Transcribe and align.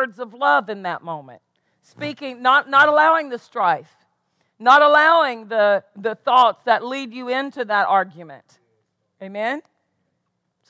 words 0.00 0.18
of 0.18 0.32
love 0.32 0.70
in 0.70 0.82
that 0.84 1.02
moment. 1.02 1.42
Speaking, 1.82 2.40
not, 2.40 2.70
not 2.70 2.88
allowing 2.88 3.28
the 3.28 3.38
strife, 3.38 3.90
not 4.58 4.80
allowing 4.80 5.48
the, 5.48 5.84
the 5.94 6.14
thoughts 6.14 6.64
that 6.64 6.82
lead 6.82 7.12
you 7.12 7.28
into 7.28 7.66
that 7.66 7.86
argument. 7.86 8.44
Amen? 9.22 9.60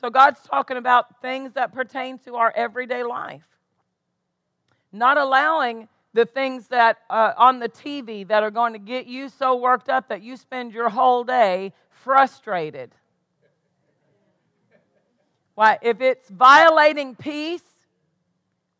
So 0.01 0.09
God's 0.09 0.41
talking 0.41 0.75
about 0.75 1.21
things 1.21 1.53
that 1.53 1.73
pertain 1.73 2.17
to 2.19 2.35
our 2.35 2.51
everyday 2.53 3.03
life. 3.03 3.47
Not 4.91 5.17
allowing 5.17 5.87
the 6.13 6.25
things 6.25 6.67
that 6.67 6.97
uh, 7.09 7.31
on 7.37 7.59
the 7.59 7.69
TV 7.69 8.27
that 8.27 8.43
are 8.43 8.51
going 8.51 8.73
to 8.73 8.79
get 8.79 9.05
you 9.07 9.29
so 9.29 9.55
worked 9.55 9.87
up 9.87 10.09
that 10.09 10.21
you 10.21 10.35
spend 10.35 10.73
your 10.73 10.89
whole 10.89 11.23
day 11.23 11.71
frustrated. 11.89 12.91
Why, 15.55 15.77
if 15.81 16.01
it's 16.01 16.27
violating 16.27 17.15
peace, 17.15 17.70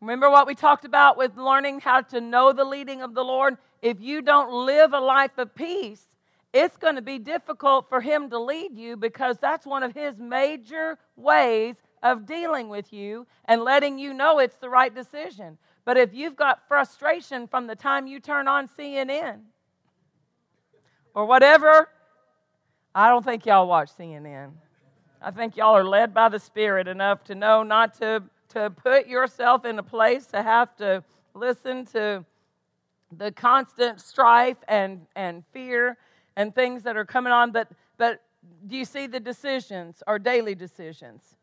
remember 0.02 0.28
what 0.28 0.46
we 0.46 0.54
talked 0.54 0.84
about 0.84 1.16
with 1.16 1.36
learning 1.36 1.80
how 1.80 2.02
to 2.02 2.20
know 2.20 2.52
the 2.52 2.64
leading 2.64 3.00
of 3.02 3.14
the 3.14 3.24
Lord? 3.24 3.56
If 3.80 4.00
you 4.00 4.20
don't 4.20 4.66
live 4.66 4.92
a 4.92 5.00
life 5.00 5.38
of 5.38 5.54
peace, 5.54 6.08
it's 6.52 6.76
going 6.76 6.96
to 6.96 7.02
be 7.02 7.18
difficult 7.18 7.88
for 7.88 8.00
Him 8.00 8.28
to 8.30 8.38
lead 8.38 8.76
you 8.76 8.96
because 8.96 9.38
that's 9.38 9.64
one 9.64 9.82
of 9.82 9.94
His 9.94 10.18
major 10.18 10.98
ways 11.16 11.76
of 12.02 12.26
dealing 12.26 12.68
with 12.68 12.92
you 12.92 13.26
and 13.46 13.62
letting 13.62 13.98
you 13.98 14.12
know 14.12 14.38
it's 14.40 14.56
the 14.56 14.68
right 14.68 14.94
decision. 14.94 15.56
But 15.84 15.96
if 15.96 16.12
you've 16.12 16.36
got 16.36 16.66
frustration 16.68 17.46
from 17.46 17.66
the 17.66 17.76
time 17.76 18.06
you 18.06 18.20
turn 18.20 18.48
on 18.48 18.68
CNN 18.68 19.40
or 21.14 21.26
whatever, 21.26 21.88
I 22.94 23.08
don't 23.08 23.24
think 23.24 23.46
y'all 23.46 23.66
watch 23.66 23.90
CNN. 23.96 24.50
I 25.20 25.30
think 25.30 25.56
y'all 25.56 25.76
are 25.76 25.84
led 25.84 26.12
by 26.12 26.28
the 26.28 26.40
Spirit 26.40 26.88
enough 26.88 27.24
to 27.24 27.34
know 27.34 27.62
not 27.62 27.94
to, 28.00 28.24
to 28.52 28.70
put 28.70 29.06
yourself 29.06 29.64
in 29.64 29.78
a 29.78 29.82
place 29.82 30.26
to 30.26 30.42
have 30.42 30.74
to 30.76 31.02
listen 31.34 31.84
to 31.86 32.24
the 33.16 33.32
constant 33.32 34.00
strife 34.00 34.56
and, 34.68 35.06
and 35.16 35.44
fear 35.52 35.96
and 36.36 36.54
things 36.54 36.82
that 36.82 36.96
are 36.96 37.04
coming 37.04 37.32
on. 37.32 37.52
But, 37.52 37.68
but 37.98 38.22
do 38.66 38.76
you 38.76 38.84
see 38.84 39.06
the 39.06 39.20
decisions 39.20 40.02
are 40.06 40.18
daily 40.18 40.54
decisions? 40.54 41.36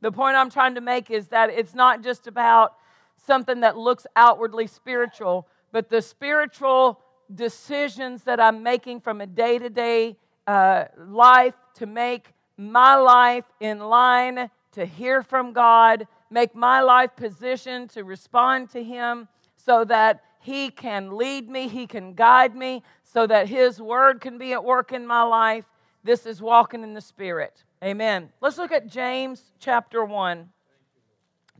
The 0.00 0.12
point 0.12 0.36
I'm 0.36 0.50
trying 0.50 0.74
to 0.74 0.80
make 0.80 1.10
is 1.10 1.28
that 1.28 1.50
it's 1.50 1.74
not 1.74 2.02
just 2.02 2.26
about 2.26 2.74
something 3.16 3.60
that 3.60 3.76
looks 3.76 4.06
outwardly 4.14 4.66
spiritual, 4.66 5.48
but 5.72 5.88
the 5.88 6.02
spiritual 6.02 7.00
decisions 7.34 8.22
that 8.24 8.38
I'm 8.38 8.62
making 8.62 9.00
from 9.00 9.20
a 9.20 9.26
day 9.26 9.58
to 9.58 9.70
day 9.70 10.16
life 10.46 11.54
to 11.74 11.86
make 11.86 12.32
my 12.56 12.94
life 12.94 13.44
in 13.60 13.78
line 13.78 14.50
to 14.72 14.86
hear 14.86 15.22
from 15.22 15.52
God, 15.52 16.06
make 16.30 16.54
my 16.54 16.80
life 16.80 17.10
positioned 17.16 17.90
to 17.90 18.04
respond 18.04 18.70
to 18.70 18.82
Him 18.82 19.28
so 19.56 19.84
that 19.84 20.22
He 20.40 20.70
can 20.70 21.16
lead 21.16 21.48
me, 21.48 21.68
He 21.68 21.86
can 21.86 22.14
guide 22.14 22.54
me, 22.54 22.82
so 23.04 23.26
that 23.26 23.48
His 23.48 23.80
Word 23.80 24.20
can 24.20 24.38
be 24.38 24.52
at 24.52 24.64
work 24.64 24.92
in 24.92 25.06
my 25.06 25.22
life. 25.22 25.64
This 26.04 26.26
is 26.26 26.40
walking 26.40 26.82
in 26.82 26.94
the 26.94 27.00
Spirit. 27.00 27.64
Amen. 27.82 28.30
Let's 28.40 28.58
look 28.58 28.72
at 28.72 28.86
James 28.86 29.52
chapter 29.58 30.04
1. 30.04 30.48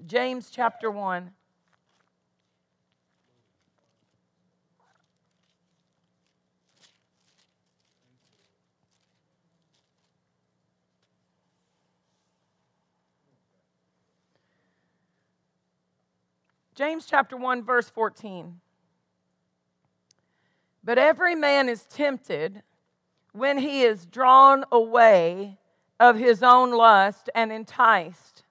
James 0.06 0.50
chapter 0.50 0.91
1. 0.91 1.30
James 16.77 17.06
chapter 17.06 17.38
1, 17.38 17.62
verse 17.62 17.88
14. 17.88 18.60
But 20.84 20.98
every 20.98 21.34
man 21.34 21.70
is 21.70 21.84
tempted 21.84 22.62
when 23.33 23.56
he 23.56 23.80
is 23.80 24.05
drawn 24.05 24.62
away 24.70 25.56
of 25.98 26.18
his 26.18 26.42
own 26.42 26.70
lust 26.73 27.30
and 27.34 27.51
enticed. 27.51 28.42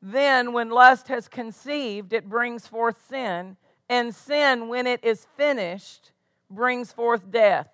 Then, 0.00 0.54
when 0.54 0.70
lust 0.70 1.08
has 1.08 1.28
conceived, 1.28 2.14
it 2.14 2.26
brings 2.26 2.66
forth 2.66 3.06
sin, 3.06 3.58
and 3.90 4.14
sin, 4.14 4.68
when 4.68 4.86
it 4.86 5.04
is 5.04 5.26
finished, 5.36 6.12
brings 6.48 6.90
forth 6.90 7.30
death. 7.30 7.68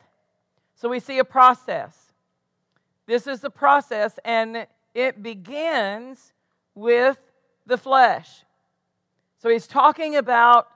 So 0.74 0.88
we 0.88 0.98
see 0.98 1.20
a 1.20 1.24
process. 1.24 2.12
This 3.06 3.28
is 3.28 3.40
the 3.40 3.50
process, 3.50 4.19
and 4.24 4.66
it 4.92 5.22
begins 5.22 6.32
with 6.74 7.19
the 7.64 7.78
flesh. 7.78 8.44
So 9.44 9.50
he's 9.50 9.66
talking 9.66 10.16
about 10.16 10.69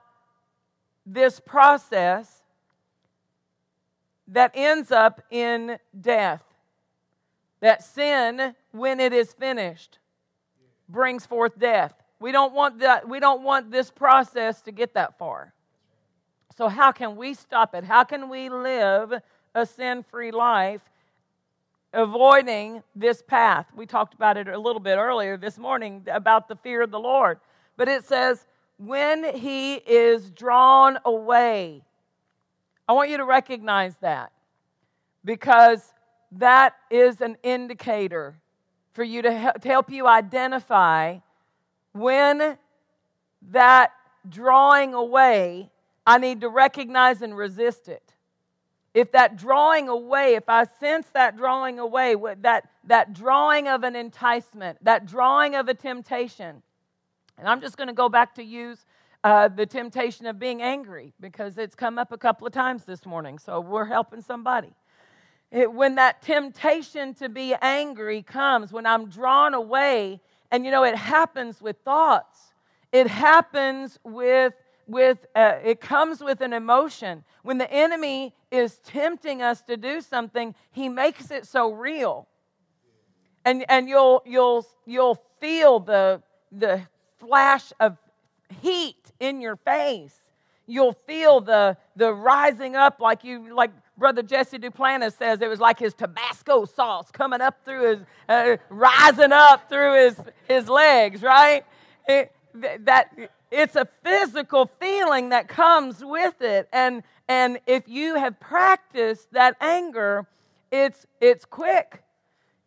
this 1.03 1.39
process 1.39 2.43
that 4.27 4.51
ends 4.53 4.91
up 4.91 5.23
in 5.31 5.79
death. 5.99 6.43
That 7.61 7.83
sin, 7.83 8.53
when 8.71 8.99
it 8.99 9.11
is 9.11 9.33
finished, 9.33 9.97
brings 10.87 11.25
forth 11.25 11.57
death. 11.57 11.95
We 12.19 12.31
don't 12.31 12.53
want 12.53 12.77
that, 12.81 13.09
we 13.09 13.19
don't 13.19 13.41
want 13.41 13.71
this 13.71 13.89
process 13.89 14.61
to 14.61 14.71
get 14.71 14.93
that 14.93 15.17
far. 15.17 15.51
So 16.55 16.67
how 16.67 16.91
can 16.91 17.15
we 17.15 17.33
stop 17.33 17.73
it? 17.73 17.83
How 17.83 18.03
can 18.03 18.29
we 18.29 18.49
live 18.49 19.13
a 19.55 19.65
sin-free 19.65 20.29
life 20.29 20.81
avoiding 21.91 22.83
this 22.95 23.23
path? 23.23 23.65
We 23.75 23.87
talked 23.87 24.13
about 24.13 24.37
it 24.37 24.47
a 24.47 24.59
little 24.59 24.79
bit 24.79 24.99
earlier 24.99 25.37
this 25.37 25.57
morning 25.57 26.05
about 26.05 26.47
the 26.47 26.55
fear 26.55 26.83
of 26.83 26.91
the 26.91 26.99
Lord. 26.99 27.39
But 27.75 27.87
it 27.87 28.05
says 28.05 28.45
when 28.79 29.35
he 29.35 29.75
is 29.75 30.31
drawn 30.31 30.97
away. 31.03 31.83
I 32.87 32.93
want 32.93 33.09
you 33.09 33.17
to 33.17 33.25
recognize 33.25 33.95
that 33.97 34.31
because 35.23 35.93
that 36.31 36.75
is 36.89 37.19
an 37.21 37.37
indicator 37.43 38.39
for 38.93 39.03
you 39.03 39.21
to, 39.21 39.53
help 39.63 39.91
you 39.91 40.07
identify 40.07 41.17
when 41.91 42.57
that 43.51 43.91
drawing 44.27 44.93
away, 44.93 45.69
I 46.07 46.17
need 46.17 46.41
to 46.41 46.49
recognize 46.49 47.21
and 47.21 47.35
resist 47.35 47.89
it. 47.89 48.13
If 48.93 49.11
that 49.11 49.37
drawing 49.37 49.89
away, 49.89 50.35
if 50.35 50.47
I 50.47 50.65
sense 50.79 51.07
that 51.13 51.37
drawing 51.37 51.79
away, 51.79 52.15
that, 52.41 52.69
that 52.85 53.13
drawing 53.13 53.67
of 53.67 53.83
an 53.83 53.95
enticement, 53.95 54.83
that 54.83 55.05
drawing 55.05 55.55
of 55.55 55.67
a 55.67 55.73
temptation, 55.73 56.63
and 57.39 57.47
I'm 57.47 57.61
just 57.61 57.77
going 57.77 57.87
to 57.87 57.93
go 57.93 58.09
back 58.09 58.35
to 58.35 58.43
use 58.43 58.85
uh, 59.23 59.47
the 59.47 59.65
temptation 59.65 60.25
of 60.25 60.37
being 60.37 60.61
angry 60.61 61.13
because 61.19 61.57
it's 61.57 61.75
come 61.75 61.97
up 61.97 62.11
a 62.11 62.17
couple 62.17 62.45
of 62.45 62.53
times 62.53 62.83
this 62.83 63.05
morning. 63.05 63.39
So 63.39 63.59
we're 63.61 63.85
helping 63.85 64.21
somebody. 64.21 64.73
It, 65.51 65.71
when 65.71 65.95
that 65.95 66.21
temptation 66.21 67.13
to 67.15 67.29
be 67.29 67.55
angry 67.61 68.21
comes, 68.21 68.71
when 68.71 68.85
I'm 68.85 69.09
drawn 69.09 69.53
away, 69.53 70.19
and 70.51 70.65
you 70.65 70.71
know, 70.71 70.83
it 70.83 70.95
happens 70.95 71.61
with 71.61 71.77
thoughts, 71.83 72.53
it 72.91 73.07
happens 73.07 73.97
with 74.03 74.53
with 74.85 75.27
uh, 75.35 75.57
it 75.63 75.79
comes 75.79 76.19
with 76.19 76.41
an 76.41 76.51
emotion 76.51 77.23
when 77.43 77.59
the 77.59 77.71
enemy 77.71 78.33
is 78.51 78.79
tempting 78.79 79.39
us 79.39 79.61
to 79.61 79.77
do 79.77 80.01
something 80.01 80.55
he 80.71 80.89
makes 80.89 81.29
it 81.29 81.45
so 81.45 81.71
real 81.71 82.27
and 83.45 83.63
and 83.69 83.87
you'll 83.87 84.23
you'll 84.25 84.65
you'll 84.87 85.21
feel 85.39 85.79
the 85.79 86.19
the 86.51 86.81
flash 87.19 87.71
of 87.79 87.97
heat 88.61 89.11
in 89.19 89.41
your 89.41 89.55
face. 89.55 90.15
You'll 90.67 90.93
feel 91.07 91.41
the, 91.41 91.77
the 91.95 92.13
rising 92.13 92.75
up 92.75 92.99
like 92.99 93.23
you 93.23 93.53
like 93.55 93.71
Brother 93.97 94.23
Jesse 94.23 94.57
Duplantis 94.57 95.17
says 95.17 95.41
it 95.41 95.49
was 95.49 95.59
like 95.59 95.79
his 95.79 95.93
Tabasco 95.93 96.65
sauce 96.65 97.11
coming 97.11 97.41
up 97.41 97.57
through 97.65 97.89
his, 97.89 97.99
uh, 98.29 98.57
rising 98.69 99.33
up 99.33 99.67
through 99.67 100.05
his, 100.05 100.19
his 100.47 100.69
legs, 100.69 101.21
right? 101.21 101.65
It, 102.07 102.31
that 102.53 103.11
it's 103.51 103.75
a 103.75 103.87
physical 104.03 104.69
feeling 104.79 105.29
that 105.29 105.47
comes 105.47 106.03
with 106.03 106.41
it, 106.41 106.67
and 106.71 107.03
and 107.27 107.59
if 107.67 107.87
you 107.87 108.15
have 108.15 108.39
practiced 108.39 109.31
that 109.33 109.55
anger, 109.61 110.25
it's 110.71 111.05
it's 111.21 111.45
quick. 111.45 112.03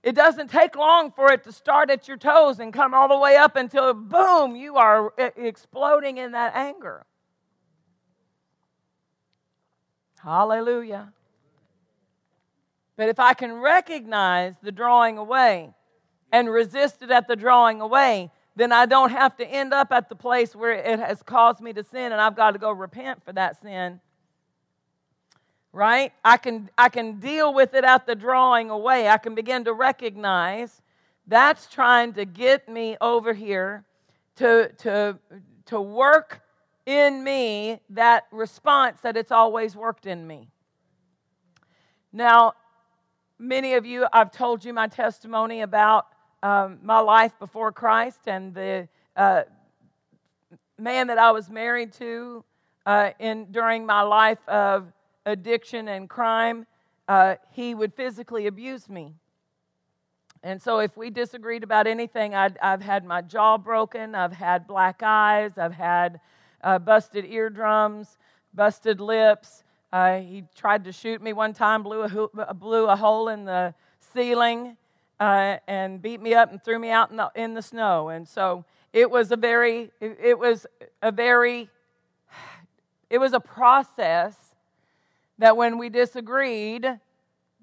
It 0.03 0.17
doesn't 0.17 0.51
take 0.51 0.75
long 0.75 1.13
for 1.13 1.31
it 1.33 1.45
to 1.45 1.53
start 1.53 1.89
at 1.89 2.09
your 2.09 2.17
toes 2.17 2.59
and 2.59 2.73
come 2.73 2.93
all 2.93 3.09
the 3.09 3.19
way 3.19 3.37
up 3.37 3.55
until, 3.55 3.95
boom, 3.95 4.57
you 4.57 4.77
are 4.77 5.13
exploding 5.37 6.19
in 6.19 6.33
that 6.33 6.57
anger. 6.57 7.07
Hallelujah. 10.23 11.13
But 12.97 13.09
if 13.09 13.21
I 13.21 13.35
can 13.35 13.55
recognize 13.55 14.55
the 14.63 14.73
drawing 14.73 15.19
away 15.19 15.71
and 16.33 16.51
resist 16.51 17.03
it 17.03 17.11
at 17.11 17.29
the 17.29 17.37
drawing 17.37 17.81
away, 17.81 18.31
then 18.57 18.73
I 18.73 18.87
don't 18.87 19.11
have 19.11 19.37
to 19.37 19.47
end 19.47 19.73
up 19.73 19.93
at 19.93 20.09
the 20.09 20.17
place 20.17 20.55
where 20.55 20.73
it 20.73 20.99
has 20.99 21.23
caused 21.23 21.61
me 21.61 21.73
to 21.73 21.85
sin 21.85 22.13
and 22.13 22.21
I've 22.21 22.37
got 22.37 22.53
to 22.53 22.59
go 22.59 22.71
repent 22.71 23.25
for 23.25 23.33
that 23.33 23.61
sin 23.61 24.01
right? 25.73 26.13
I 26.25 26.37
can, 26.37 26.71
I 26.77 26.89
can 26.89 27.19
deal 27.19 27.53
with 27.53 27.75
it 27.75 27.85
at 27.85 28.07
the 28.07 28.15
drawing 28.15 28.71
away. 28.71 29.09
I 29.09 29.19
can 29.19 29.35
begin 29.35 29.65
to 29.65 29.73
recognize 29.73 30.83
that's 31.27 31.67
trying 31.69 32.15
to 32.15 32.25
get 32.25 32.69
me 32.69 32.97
over 33.01 33.33
here 33.33 33.85
to, 34.37 34.71
to, 34.79 35.19
to 35.67 35.81
work 35.81 36.43
in 36.85 37.23
me 37.23 37.81
that 37.91 38.27
response 38.33 39.01
that 39.03 39.17
it's 39.17 39.31
always 39.31 39.77
worked 39.77 40.07
in 40.07 40.27
me. 40.27 40.49
Now, 42.13 42.55
many 43.39 43.75
of 43.75 43.87
you, 43.87 44.07
I've 44.13 44.33
told 44.33 44.65
you 44.65 44.73
my 44.73 44.89
testimony 44.89 45.61
about 45.61 46.07
um, 46.43 46.81
my 46.83 46.99
life 46.99 47.33
before 47.39 47.71
Christ 47.71 48.21
and 48.27 48.53
the 48.53 48.89
uh, 49.17 49.43
man 50.77 51.07
that 51.07 51.19
I 51.19 51.31
was 51.31 51.49
married 51.49 51.93
to 51.95 52.45
uh, 52.85 53.11
in 53.21 53.47
during 53.53 53.87
my 53.87 54.03
life 54.03 54.47
of 54.49 54.93
addiction 55.27 55.89
and 55.89 56.09
crime. 56.09 56.67
Uh, 57.09 57.37
he 57.51 57.75
would 57.75 57.95
physically 57.95 58.47
abuse 58.47 58.89
me. 58.89 59.15
And 60.45 60.61
so, 60.61 60.81
if 60.81 60.97
we 60.97 61.11
disagreed 61.11 61.63
about 61.63 61.87
anything, 61.87 62.35
i 62.35 62.51
have 62.61 62.83
had 62.83 63.05
my 63.05 63.23
jaw 63.23 63.59
broken, 63.59 64.17
I've 64.17 64.33
had 64.33 64.67
black 64.67 65.01
eyes, 65.03 65.57
I've 65.57 65.75
had 65.75 66.21
uh, 66.65 66.81
busted 66.81 67.25
eardrums, 67.25 68.19
busted 68.53 69.01
lips. 69.01 69.63
Uh, 69.93 70.19
he 70.19 70.43
tried 70.57 70.85
to 70.85 70.93
shoot 70.93 71.23
me 71.23 71.33
one 71.33 71.53
time, 71.53 71.83
blew 71.83 72.03
a, 72.03 72.55
blew 72.55 72.87
a 72.87 72.97
hole 72.97 73.29
in 73.29 73.45
the 73.45 73.73
ceiling, 74.15 74.77
uh, 75.21 75.59
and 75.69 76.03
beat 76.03 76.21
me 76.21 76.35
up 76.35 76.51
and 76.51 76.63
threw 76.65 76.79
me 76.79 76.91
out 76.91 77.11
in 77.11 77.17
the, 77.17 77.31
in 77.37 77.55
the 77.55 77.63
snow. 77.63 78.09
And 78.09 78.27
so 78.27 78.65
it 78.93 79.09
was 79.09 79.31
a 79.31 79.37
very, 79.37 79.93
it 80.01 80.37
was 80.39 80.67
a 81.03 81.13
very, 81.13 81.71
it 83.11 83.19
was 83.19 83.33
a 83.33 83.41
process 83.41 84.42
that 85.39 85.57
when 85.57 85.79
we 85.79 85.89
disagreed, 85.89 86.87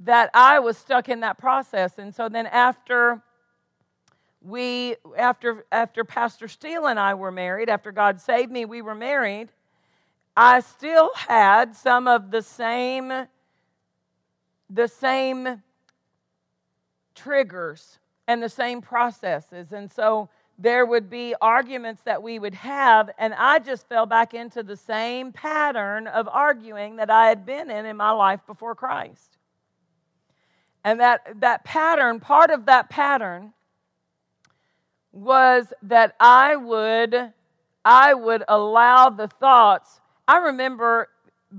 that 0.01 0.30
I 0.33 0.60
was 0.60 0.77
stuck 0.77 1.10
in 1.10 1.21
that 1.21 1.38
process. 1.38 1.98
And 1.98 2.13
so 2.13 2.30
then 2.30 2.48
after 2.48 3.21
we 4.42 4.95
after 5.18 5.66
after 5.71 6.06
Pastor 6.06 6.48
Steele 6.48 6.88
and 6.88 7.00
I 7.00 7.13
were 7.13 7.31
married, 7.31 7.69
after 7.69 7.92
God 7.92 8.21
saved 8.21 8.51
me, 8.51 8.66
we 8.66 8.81
were 8.81 8.95
married, 8.95 9.50
I 10.36 10.62
still 10.62 11.12
had 11.16 11.75
some 11.75 12.07
of 12.07 12.31
the 12.31 12.42
same 12.42 13.12
the 14.69 14.88
same 14.88 15.62
triggers 17.16 18.00
and 18.27 18.42
the 18.42 18.50
same 18.50 18.81
processes. 18.81 19.74
And 19.74 19.92
so 19.92 20.30
there 20.61 20.85
would 20.85 21.09
be 21.09 21.33
arguments 21.41 22.01
that 22.03 22.21
we 22.21 22.38
would 22.38 22.53
have, 22.53 23.09
and 23.17 23.33
I 23.33 23.59
just 23.59 23.88
fell 23.88 24.06
back 24.06 24.33
into 24.33 24.61
the 24.61 24.75
same 24.75 25.31
pattern 25.31 26.06
of 26.07 26.27
arguing 26.27 26.97
that 26.97 27.09
I 27.09 27.29
had 27.29 27.45
been 27.45 27.71
in 27.71 27.85
in 27.85 27.95
my 27.95 28.11
life 28.11 28.41
before 28.45 28.75
Christ. 28.75 29.38
And 30.83 31.00
that, 31.00 31.21
that 31.39 31.63
pattern, 31.63 32.19
part 32.19 32.51
of 32.51 32.65
that 32.65 32.89
pattern, 32.89 33.53
was 35.13 35.71
that 35.83 36.15
I 36.19 36.57
would, 36.57 37.31
I 37.85 38.13
would 38.13 38.44
allow 38.50 39.09
the 39.09 39.29
thoughts. 39.29 40.01
I 40.27 40.38
remember 40.38 41.07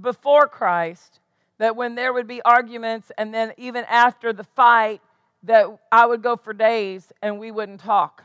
before 0.03 0.47
Christ 0.47 1.21
that 1.57 1.75
when 1.75 1.95
there 1.95 2.13
would 2.13 2.29
be 2.29 2.43
arguments, 2.43 3.11
and 3.17 3.33
then 3.33 3.55
even 3.57 3.85
after 3.89 4.35
the 4.35 4.45
fight, 4.45 5.01
that 5.45 5.67
I 5.91 6.05
would 6.05 6.23
go 6.23 6.37
for 6.37 6.53
days 6.53 7.13
and 7.23 7.39
we 7.39 7.51
wouldn't 7.51 7.81
talk. 7.81 8.25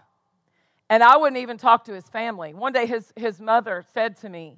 And 0.90 1.04
I 1.04 1.18
wouldn't 1.18 1.42
even 1.42 1.58
talk 1.58 1.86
to 1.86 1.94
his 1.94 2.08
family. 2.10 2.54
One 2.54 2.74
day 2.74 2.86
his, 2.86 3.12
his 3.16 3.40
mother 3.40 3.84
said 3.94 4.18
to 4.22 4.30
me, 4.30 4.58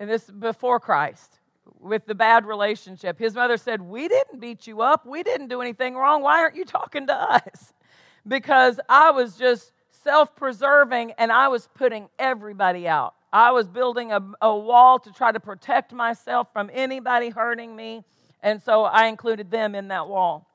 and 0.00 0.10
this 0.10 0.24
before 0.24 0.80
Christ, 0.80 1.38
with 1.80 2.06
the 2.06 2.14
bad 2.14 2.46
relationship. 2.46 3.18
His 3.18 3.34
mother 3.34 3.56
said, 3.56 3.80
We 3.82 4.08
didn't 4.08 4.40
beat 4.40 4.66
you 4.66 4.80
up. 4.80 5.06
We 5.06 5.22
didn't 5.22 5.48
do 5.48 5.60
anything 5.60 5.94
wrong. 5.94 6.22
Why 6.22 6.40
aren't 6.40 6.56
you 6.56 6.64
talking 6.64 7.06
to 7.06 7.14
us? 7.14 7.72
Because 8.26 8.78
I 8.90 9.10
was 9.12 9.36
just 9.36 9.72
self 10.04 10.36
preserving 10.36 11.12
and 11.12 11.32
I 11.32 11.48
was 11.48 11.66
putting 11.74 12.10
everybody 12.18 12.86
out. 12.86 13.14
I 13.32 13.52
was 13.52 13.68
building 13.68 14.12
a, 14.12 14.20
a 14.42 14.54
wall 14.54 14.98
to 14.98 15.10
try 15.12 15.32
to 15.32 15.40
protect 15.40 15.94
myself 15.94 16.52
from 16.52 16.68
anybody 16.74 17.30
hurting 17.30 17.74
me. 17.74 18.04
And 18.42 18.60
so 18.60 18.84
I 18.84 19.06
included 19.06 19.50
them 19.50 19.74
in 19.74 19.88
that 19.88 20.08
wall. 20.08 20.46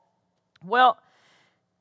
Well, 0.62 0.98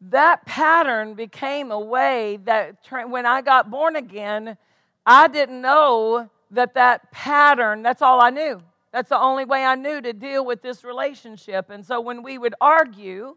that 0.10 0.46
pattern 0.46 1.14
became 1.14 1.72
a 1.72 1.80
way 1.80 2.40
that 2.44 2.78
when 3.08 3.26
I 3.26 3.42
got 3.42 3.70
born 3.70 3.96
again, 3.96 4.58
I 5.06 5.28
didn't 5.28 5.62
know 5.62 6.30
that 6.52 6.74
that 6.76 7.12
pattern, 7.12 7.84
that's 7.84 8.02
all 8.02 8.22
I 8.22 8.30
knew. 8.30 8.62
That's 8.92 9.10
the 9.10 9.20
only 9.20 9.46
way 9.46 9.64
I 9.64 9.76
knew 9.76 10.02
to 10.02 10.14
deal 10.14 10.46
with 10.46 10.62
this 10.62 10.84
relationship. 10.84 11.70
And 11.70 11.86
so 11.86 12.00
when 12.00 12.22
we 12.22 12.38
would 12.38 12.54
argue, 12.62 13.36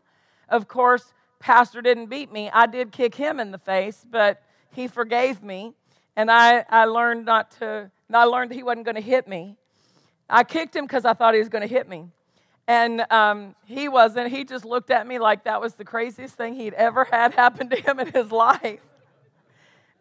of 0.49 0.69
course, 0.69 1.15
Pastor 1.39 1.81
didn't 1.81 2.07
beat 2.07 2.31
me. 2.31 2.51
I 2.53 2.67
did 2.67 2.93
kick 2.93 3.15
him 3.15 3.41
in 3.41 3.53
the 3.53 3.59
face, 3.59 4.05
but 4.09 4.43
he 4.73 4.87
forgave 4.87 5.43
me. 5.43 5.73
And 6.15 6.31
I, 6.31 6.65
I 6.69 6.85
learned 6.85 7.25
not 7.25 7.53
to, 7.53 7.91
I 8.13 8.25
learned 8.25 8.51
that 8.51 8.55
he 8.55 8.63
wasn't 8.63 8.85
going 8.85 8.97
to 8.97 9.01
hit 9.01 9.27
me. 9.29 9.57
I 10.29 10.45
kicked 10.45 10.75
him 10.75 10.85
because 10.85 11.05
I 11.05 11.15
thought 11.15 11.35
he 11.35 11.41
was 11.41 11.49
going 11.49 11.67
to 11.67 11.73
hit 11.73 11.89
me. 11.89 12.07
And 12.69 13.05
um, 13.11 13.55
he 13.65 13.89
wasn't. 13.89 14.31
He 14.31 14.45
just 14.45 14.65
looked 14.65 14.91
at 14.91 15.07
me 15.07 15.19
like 15.19 15.45
that 15.45 15.61
was 15.61 15.75
the 15.75 15.85
craziest 15.85 16.35
thing 16.35 16.55
he'd 16.55 16.75
ever 16.75 17.05
had 17.05 17.35
happen 17.35 17.69
to 17.71 17.77
him 17.77 18.01
in 18.01 18.13
his 18.13 18.33
life. 18.33 18.81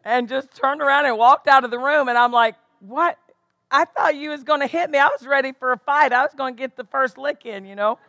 And 0.03 0.27
just 0.27 0.55
turned 0.55 0.81
around 0.81 1.05
and 1.05 1.17
walked 1.17 1.47
out 1.47 1.63
of 1.63 1.71
the 1.71 1.79
room. 1.79 2.09
And 2.09 2.17
I'm 2.17 2.31
like, 2.31 2.55
what? 2.79 3.17
I 3.69 3.85
thought 3.85 4.15
you 4.15 4.29
was 4.31 4.43
going 4.43 4.61
to 4.61 4.67
hit 4.67 4.89
me. 4.89 4.97
I 4.97 5.07
was 5.07 5.25
ready 5.25 5.51
for 5.51 5.71
a 5.71 5.77
fight. 5.77 6.13
I 6.13 6.21
was 6.21 6.33
going 6.35 6.55
to 6.55 6.59
get 6.59 6.75
the 6.75 6.83
first 6.85 7.17
lick 7.17 7.45
in, 7.45 7.65
you 7.65 7.75
know. 7.75 7.99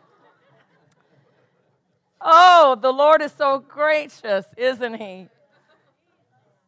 Oh, 2.21 2.77
the 2.79 2.91
Lord 2.91 3.21
is 3.21 3.31
so 3.31 3.59
gracious, 3.59 4.45
isn't 4.57 4.95
he? 4.95 5.27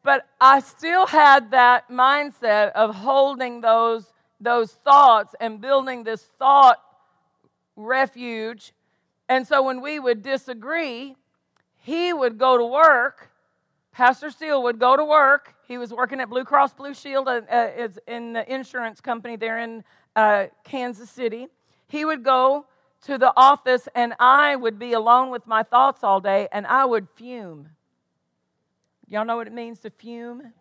But 0.03 0.27
I 0.39 0.59
still 0.59 1.07
had 1.07 1.51
that 1.51 1.89
mindset 1.89 2.71
of 2.71 2.95
holding 2.95 3.61
those, 3.61 4.05
those 4.39 4.71
thoughts 4.71 5.35
and 5.39 5.59
building 5.59 6.03
this 6.03 6.29
thought 6.37 6.81
refuge. 7.79 8.73
And 9.27 9.47
so 9.47 9.63
when 9.63 9.81
we 9.81 9.99
would 9.99 10.21
disagree, 10.21 11.15
he 11.77 12.13
would 12.13 12.37
go 12.37 12.57
to 12.57 12.65
work. 12.65 13.29
Pastor 13.91 14.29
Steele 14.29 14.63
would 14.63 14.79
go 14.79 14.95
to 14.95 15.05
work 15.05 15.55
he 15.69 15.77
was 15.77 15.93
working 15.93 16.19
at 16.19 16.29
Blue 16.29 16.43
Cross 16.43 16.73
Blue 16.73 16.95
Shield 16.95 17.27
uh, 17.27 17.41
uh 17.49 17.87
in 18.07 18.33
the 18.33 18.51
insurance 18.51 18.99
company 18.99 19.35
there 19.35 19.59
in 19.59 19.83
uh, 20.15 20.47
Kansas 20.63 21.11
City. 21.11 21.47
He 21.87 22.03
would 22.03 22.23
go 22.23 22.65
to 23.03 23.19
the 23.19 23.31
office, 23.37 23.87
and 23.93 24.13
I 24.19 24.55
would 24.55 24.79
be 24.79 24.93
alone 24.93 25.29
with 25.29 25.45
my 25.45 25.61
thoughts 25.61 26.03
all 26.03 26.19
day, 26.19 26.47
and 26.51 26.65
I 26.65 26.85
would 26.85 27.07
fume. 27.15 27.69
Y'all 29.07 29.25
know 29.25 29.37
what 29.37 29.45
it 29.45 29.53
means 29.53 29.79
to 29.81 29.91
fume? 29.91 30.51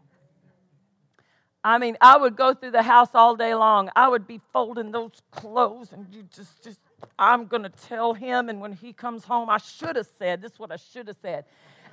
I 1.64 1.78
mean, 1.78 1.96
I 2.02 2.18
would 2.18 2.36
go 2.36 2.52
through 2.52 2.72
the 2.72 2.82
house 2.82 3.14
all 3.14 3.34
day 3.34 3.54
long. 3.54 3.90
I 3.96 4.08
would 4.08 4.26
be 4.26 4.40
folding 4.52 4.92
those 4.92 5.22
clothes, 5.30 5.90
and 5.92 6.06
you 6.12 6.24
just, 6.34 6.62
just, 6.62 6.80
I'm 7.18 7.46
going 7.46 7.62
to 7.62 7.68
tell 7.68 8.14
him. 8.14 8.48
And 8.48 8.60
when 8.60 8.72
he 8.72 8.92
comes 8.92 9.24
home, 9.24 9.48
I 9.50 9.58
should 9.58 9.96
have 9.96 10.08
said, 10.18 10.42
this 10.42 10.52
is 10.52 10.58
what 10.58 10.72
I 10.72 10.76
should 10.76 11.08
have 11.08 11.16
said 11.22 11.44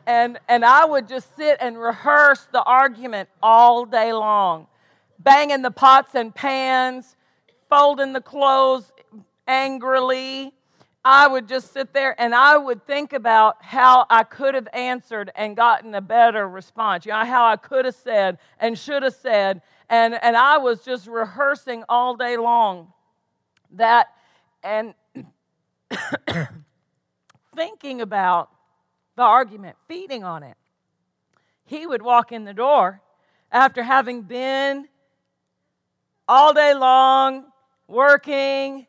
and, 0.07 0.39
and 0.47 0.63
I 0.63 0.85
would 0.85 1.07
just 1.07 1.35
sit 1.35 1.57
and 1.59 1.79
rehearse 1.79 2.47
the 2.51 2.63
argument 2.63 3.29
all 3.41 3.85
day 3.85 4.13
long, 4.13 4.67
banging 5.19 5.61
the 5.61 5.71
pots 5.71 6.15
and 6.15 6.33
pans, 6.33 7.15
folding 7.69 8.13
the 8.13 8.21
clothes 8.21 8.91
angrily. 9.47 10.53
I 11.03 11.27
would 11.27 11.47
just 11.47 11.71
sit 11.71 11.93
there 11.93 12.19
and 12.19 12.33
I 12.33 12.57
would 12.57 12.85
think 12.85 13.13
about 13.13 13.63
how 13.63 14.05
I 14.09 14.23
could 14.23 14.55
have 14.55 14.67
answered 14.73 15.31
and 15.35 15.55
gotten 15.55 15.93
a 15.93 16.01
better 16.01 16.47
response. 16.47 17.05
You 17.05 17.11
know, 17.11 17.23
how 17.25 17.45
I 17.45 17.57
could 17.57 17.85
have 17.85 17.95
said 17.95 18.39
and 18.59 18.77
should 18.77 19.03
have 19.03 19.13
said. 19.13 19.61
And, 19.87 20.15
and 20.23 20.35
I 20.35 20.57
was 20.57 20.83
just 20.83 21.05
rehearsing 21.05 21.83
all 21.87 22.15
day 22.15 22.37
long 22.37 22.91
that 23.73 24.07
and 24.65 24.95
thinking 27.55 28.01
about 28.01 28.49
the 29.15 29.21
argument, 29.21 29.77
feeding 29.87 30.23
on 30.23 30.43
it. 30.43 30.57
He 31.65 31.85
would 31.87 32.01
walk 32.01 32.31
in 32.31 32.43
the 32.43 32.53
door 32.53 33.01
after 33.51 33.83
having 33.83 34.23
been 34.23 34.87
all 36.27 36.53
day 36.53 36.73
long 36.73 37.45
working, 37.87 38.87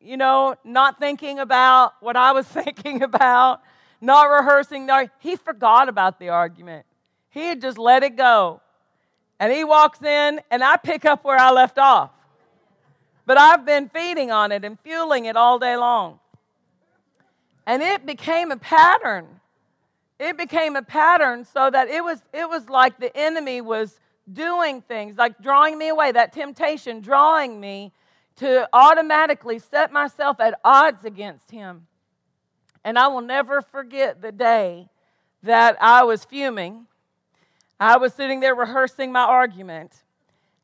you 0.00 0.16
know, 0.16 0.54
not 0.64 1.00
thinking 1.00 1.40
about 1.40 1.94
what 2.00 2.16
I 2.16 2.32
was 2.32 2.46
thinking 2.48 3.02
about, 3.02 3.60
not 4.00 4.24
rehearsing. 4.24 4.88
He 5.18 5.36
forgot 5.36 5.88
about 5.88 6.20
the 6.20 6.28
argument. 6.28 6.86
He 7.30 7.40
had 7.40 7.60
just 7.60 7.76
let 7.76 8.04
it 8.04 8.16
go. 8.16 8.60
And 9.40 9.52
he 9.52 9.62
walks 9.64 10.02
in, 10.02 10.40
and 10.50 10.64
I 10.64 10.76
pick 10.76 11.04
up 11.04 11.24
where 11.24 11.38
I 11.38 11.50
left 11.50 11.78
off. 11.78 12.10
But 13.28 13.36
I've 13.36 13.66
been 13.66 13.90
feeding 13.90 14.30
on 14.30 14.52
it 14.52 14.64
and 14.64 14.80
fueling 14.80 15.26
it 15.26 15.36
all 15.36 15.58
day 15.58 15.76
long. 15.76 16.18
And 17.66 17.82
it 17.82 18.06
became 18.06 18.50
a 18.50 18.56
pattern. 18.56 19.26
It 20.18 20.38
became 20.38 20.76
a 20.76 20.82
pattern 20.82 21.44
so 21.44 21.68
that 21.68 21.88
it 21.88 22.02
was 22.02 22.22
it 22.32 22.48
was 22.48 22.70
like 22.70 22.98
the 22.98 23.14
enemy 23.14 23.60
was 23.60 24.00
doing 24.32 24.80
things 24.80 25.18
like 25.18 25.42
drawing 25.42 25.76
me 25.76 25.88
away 25.88 26.10
that 26.10 26.32
temptation 26.32 27.02
drawing 27.02 27.60
me 27.60 27.92
to 28.36 28.66
automatically 28.72 29.58
set 29.58 29.92
myself 29.92 30.40
at 30.40 30.58
odds 30.64 31.04
against 31.04 31.50
him. 31.50 31.86
And 32.82 32.98
i 32.98 33.08
will 33.08 33.20
never 33.20 33.60
forget 33.60 34.22
the 34.22 34.32
day 34.32 34.88
that 35.42 35.76
i 35.82 36.02
was 36.02 36.24
fuming. 36.24 36.86
I 37.78 37.98
was 37.98 38.14
sitting 38.14 38.40
there 38.40 38.54
rehearsing 38.54 39.12
my 39.12 39.24
argument 39.24 39.92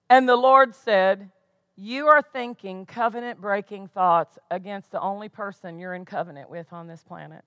And 0.08 0.26
the 0.26 0.36
Lord 0.36 0.74
said, 0.74 1.30
You 1.76 2.06
are 2.06 2.22
thinking 2.22 2.86
covenant 2.86 3.40
breaking 3.40 3.88
thoughts 3.88 4.38
against 4.50 4.92
the 4.92 5.00
only 5.00 5.28
person 5.28 5.78
you're 5.78 5.94
in 5.94 6.04
covenant 6.04 6.48
with 6.48 6.72
on 6.72 6.86
this 6.86 7.02
planet. 7.02 7.44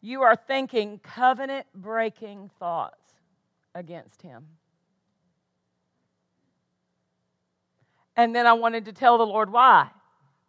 You 0.00 0.22
are 0.22 0.36
thinking 0.36 1.00
covenant 1.00 1.66
breaking 1.74 2.50
thoughts 2.58 3.14
against 3.74 4.22
him. 4.22 4.46
And 8.16 8.34
then 8.34 8.46
I 8.46 8.52
wanted 8.52 8.84
to 8.84 8.92
tell 8.92 9.18
the 9.18 9.26
Lord 9.26 9.50
why. 9.50 9.88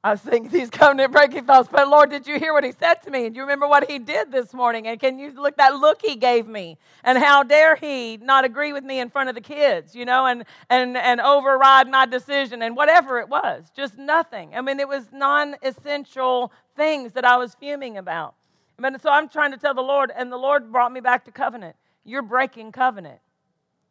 I 0.05 0.11
was 0.11 0.21
thinking 0.21 0.51
these 0.51 0.69
covenant 0.69 1.11
breaking 1.11 1.45
thoughts, 1.45 1.67
but 1.71 1.87
Lord, 1.87 2.11
did 2.11 2.27
you 2.27 2.37
hear 2.37 2.53
what 2.53 2.63
He 2.63 2.71
said 2.73 3.01
to 3.05 3.09
me? 3.09 3.25
And 3.25 3.35
you 3.35 3.41
remember 3.41 3.67
what 3.67 3.89
He 3.89 3.97
did 3.97 4.31
this 4.31 4.53
morning? 4.53 4.85
And 4.85 4.99
can 4.99 5.17
you 5.17 5.31
look 5.31 5.57
that 5.57 5.77
look 5.77 5.99
He 5.99 6.15
gave 6.15 6.45
me? 6.47 6.77
And 7.03 7.17
how 7.17 7.41
dare 7.41 7.75
He 7.75 8.17
not 8.17 8.45
agree 8.45 8.71
with 8.71 8.83
me 8.83 8.99
in 8.99 9.09
front 9.09 9.29
of 9.29 9.35
the 9.35 9.41
kids, 9.41 9.95
you 9.95 10.05
know, 10.05 10.27
and 10.27 10.43
and 10.69 10.95
and 10.95 11.19
override 11.19 11.89
my 11.89 12.05
decision 12.05 12.61
and 12.61 12.75
whatever 12.75 13.17
it 13.17 13.29
was, 13.29 13.71
just 13.75 13.97
nothing. 13.97 14.55
I 14.55 14.61
mean, 14.61 14.79
it 14.79 14.87
was 14.87 15.11
non-essential 15.11 16.51
things 16.75 17.13
that 17.13 17.25
I 17.25 17.37
was 17.37 17.55
fuming 17.55 17.97
about. 17.97 18.35
And 18.77 19.01
so 19.01 19.09
I'm 19.09 19.27
trying 19.27 19.53
to 19.53 19.57
tell 19.57 19.73
the 19.73 19.81
Lord, 19.81 20.11
and 20.15 20.31
the 20.31 20.37
Lord 20.37 20.71
brought 20.71 20.91
me 20.91 20.99
back 20.99 21.25
to 21.25 21.31
covenant. 21.31 21.77
You're 22.03 22.21
breaking 22.21 22.73
covenant. 22.73 23.21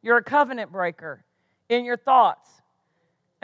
You're 0.01 0.19
a 0.19 0.23
covenant 0.23 0.71
breaker 0.71 1.25
in 1.69 1.85
your 1.85 1.97
thoughts. 1.97 2.63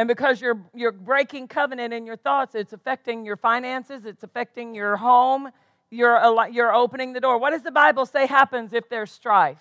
And 0.00 0.08
because 0.08 0.40
you're, 0.40 0.58
you're 0.74 0.92
breaking 0.92 1.48
covenant 1.48 1.92
in 1.92 2.06
your 2.06 2.16
thoughts, 2.16 2.54
it's 2.54 2.72
affecting 2.72 3.26
your 3.26 3.36
finances, 3.36 4.06
it's 4.06 4.22
affecting 4.22 4.74
your 4.74 4.96
home, 4.96 5.50
you're, 5.90 6.18
you're 6.50 6.74
opening 6.74 7.12
the 7.12 7.20
door. 7.20 7.36
What 7.36 7.50
does 7.50 7.60
the 7.60 7.70
Bible 7.70 8.06
say 8.06 8.24
happens 8.24 8.72
if 8.72 8.88
there's 8.88 9.12
strife? 9.12 9.60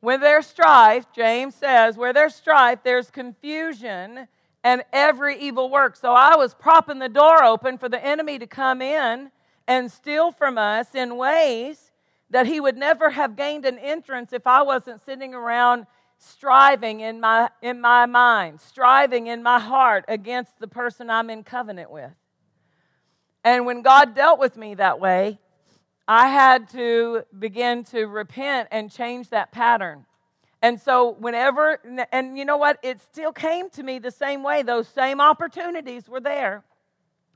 When 0.00 0.20
there's 0.20 0.46
strife, 0.46 1.04
James 1.14 1.54
says, 1.54 1.98
where 1.98 2.14
there's 2.14 2.34
strife, 2.34 2.78
there's 2.82 3.10
confusion 3.10 4.26
and 4.62 4.84
every 4.90 5.38
evil 5.38 5.68
work. 5.68 5.94
So 5.94 6.14
I 6.14 6.34
was 6.36 6.54
propping 6.54 7.00
the 7.00 7.10
door 7.10 7.44
open 7.44 7.76
for 7.76 7.90
the 7.90 8.02
enemy 8.02 8.38
to 8.38 8.46
come 8.46 8.80
in 8.80 9.30
and 9.68 9.92
steal 9.92 10.32
from 10.32 10.56
us 10.56 10.94
in 10.94 11.18
ways 11.18 11.92
that 12.30 12.46
he 12.46 12.58
would 12.58 12.78
never 12.78 13.10
have 13.10 13.36
gained 13.36 13.66
an 13.66 13.78
entrance 13.78 14.32
if 14.32 14.46
I 14.46 14.62
wasn't 14.62 15.04
sitting 15.04 15.34
around 15.34 15.86
striving 16.18 17.00
in 17.00 17.20
my, 17.20 17.50
in 17.62 17.80
my 17.80 18.06
mind, 18.06 18.60
striving 18.60 19.26
in 19.26 19.42
my 19.42 19.58
heart 19.58 20.04
against 20.08 20.58
the 20.58 20.68
person 20.68 21.10
I'm 21.10 21.30
in 21.30 21.44
covenant 21.44 21.90
with. 21.90 22.12
And 23.44 23.66
when 23.66 23.82
God 23.82 24.14
dealt 24.14 24.38
with 24.38 24.56
me 24.56 24.74
that 24.74 25.00
way, 25.00 25.38
I 26.08 26.28
had 26.28 26.68
to 26.70 27.24
begin 27.38 27.84
to 27.84 28.04
repent 28.06 28.68
and 28.70 28.90
change 28.90 29.30
that 29.30 29.52
pattern. 29.52 30.06
And 30.62 30.80
so, 30.80 31.10
whenever, 31.10 31.78
and 32.10 32.38
you 32.38 32.46
know 32.46 32.56
what? 32.56 32.78
It 32.82 33.00
still 33.00 33.32
came 33.32 33.68
to 33.70 33.82
me 33.82 33.98
the 33.98 34.10
same 34.10 34.42
way. 34.42 34.62
Those 34.62 34.88
same 34.88 35.20
opportunities 35.20 36.08
were 36.08 36.20
there. 36.20 36.64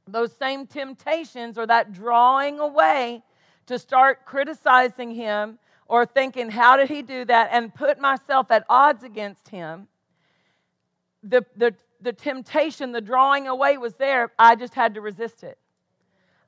Those 0.06 0.32
same 0.32 0.66
temptations 0.66 1.58
or 1.58 1.66
that 1.66 1.92
drawing 1.92 2.58
away 2.58 3.22
to 3.66 3.78
start 3.78 4.24
criticizing 4.24 5.10
him 5.10 5.58
or 5.88 6.04
thinking, 6.06 6.50
how 6.50 6.76
did 6.76 6.88
he 6.88 7.02
do 7.02 7.24
that? 7.24 7.48
And 7.50 7.74
put 7.74 7.98
myself 7.98 8.50
at 8.50 8.64
odds 8.68 9.02
against 9.02 9.48
him. 9.48 9.88
The, 11.22 11.44
the, 11.56 11.74
the 12.00 12.12
temptation, 12.12 12.92
the 12.92 13.00
drawing 13.00 13.48
away 13.48 13.78
was 13.78 13.94
there. 13.94 14.32
I 14.38 14.54
just 14.54 14.74
had 14.74 14.94
to 14.94 15.00
resist 15.00 15.42
it. 15.42 15.58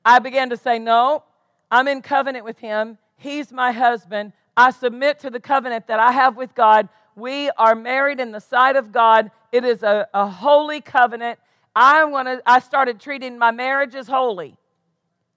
I 0.05 0.19
began 0.19 0.49
to 0.51 0.57
say, 0.57 0.79
no, 0.79 1.23
I'm 1.69 1.87
in 1.87 2.01
covenant 2.01 2.45
with 2.45 2.59
him. 2.59 2.97
He's 3.17 3.51
my 3.51 3.71
husband. 3.71 4.33
I 4.55 4.71
submit 4.71 5.19
to 5.19 5.29
the 5.29 5.39
covenant 5.39 5.87
that 5.87 5.99
I 5.99 6.11
have 6.11 6.37
with 6.37 6.55
God. 6.55 6.89
We 7.15 7.49
are 7.51 7.75
married 7.75 8.19
in 8.19 8.31
the 8.31 8.39
sight 8.39 8.75
of 8.75 8.91
God. 8.91 9.31
It 9.51 9.65
is 9.65 9.83
a, 9.83 10.07
a 10.13 10.27
holy 10.27 10.81
covenant. 10.81 11.39
I 11.75 12.03
want 12.05 12.27
to. 12.27 12.41
I 12.45 12.59
started 12.59 12.99
treating 12.99 13.37
my 13.37 13.51
marriage 13.51 13.95
as 13.95 14.07
holy. 14.07 14.57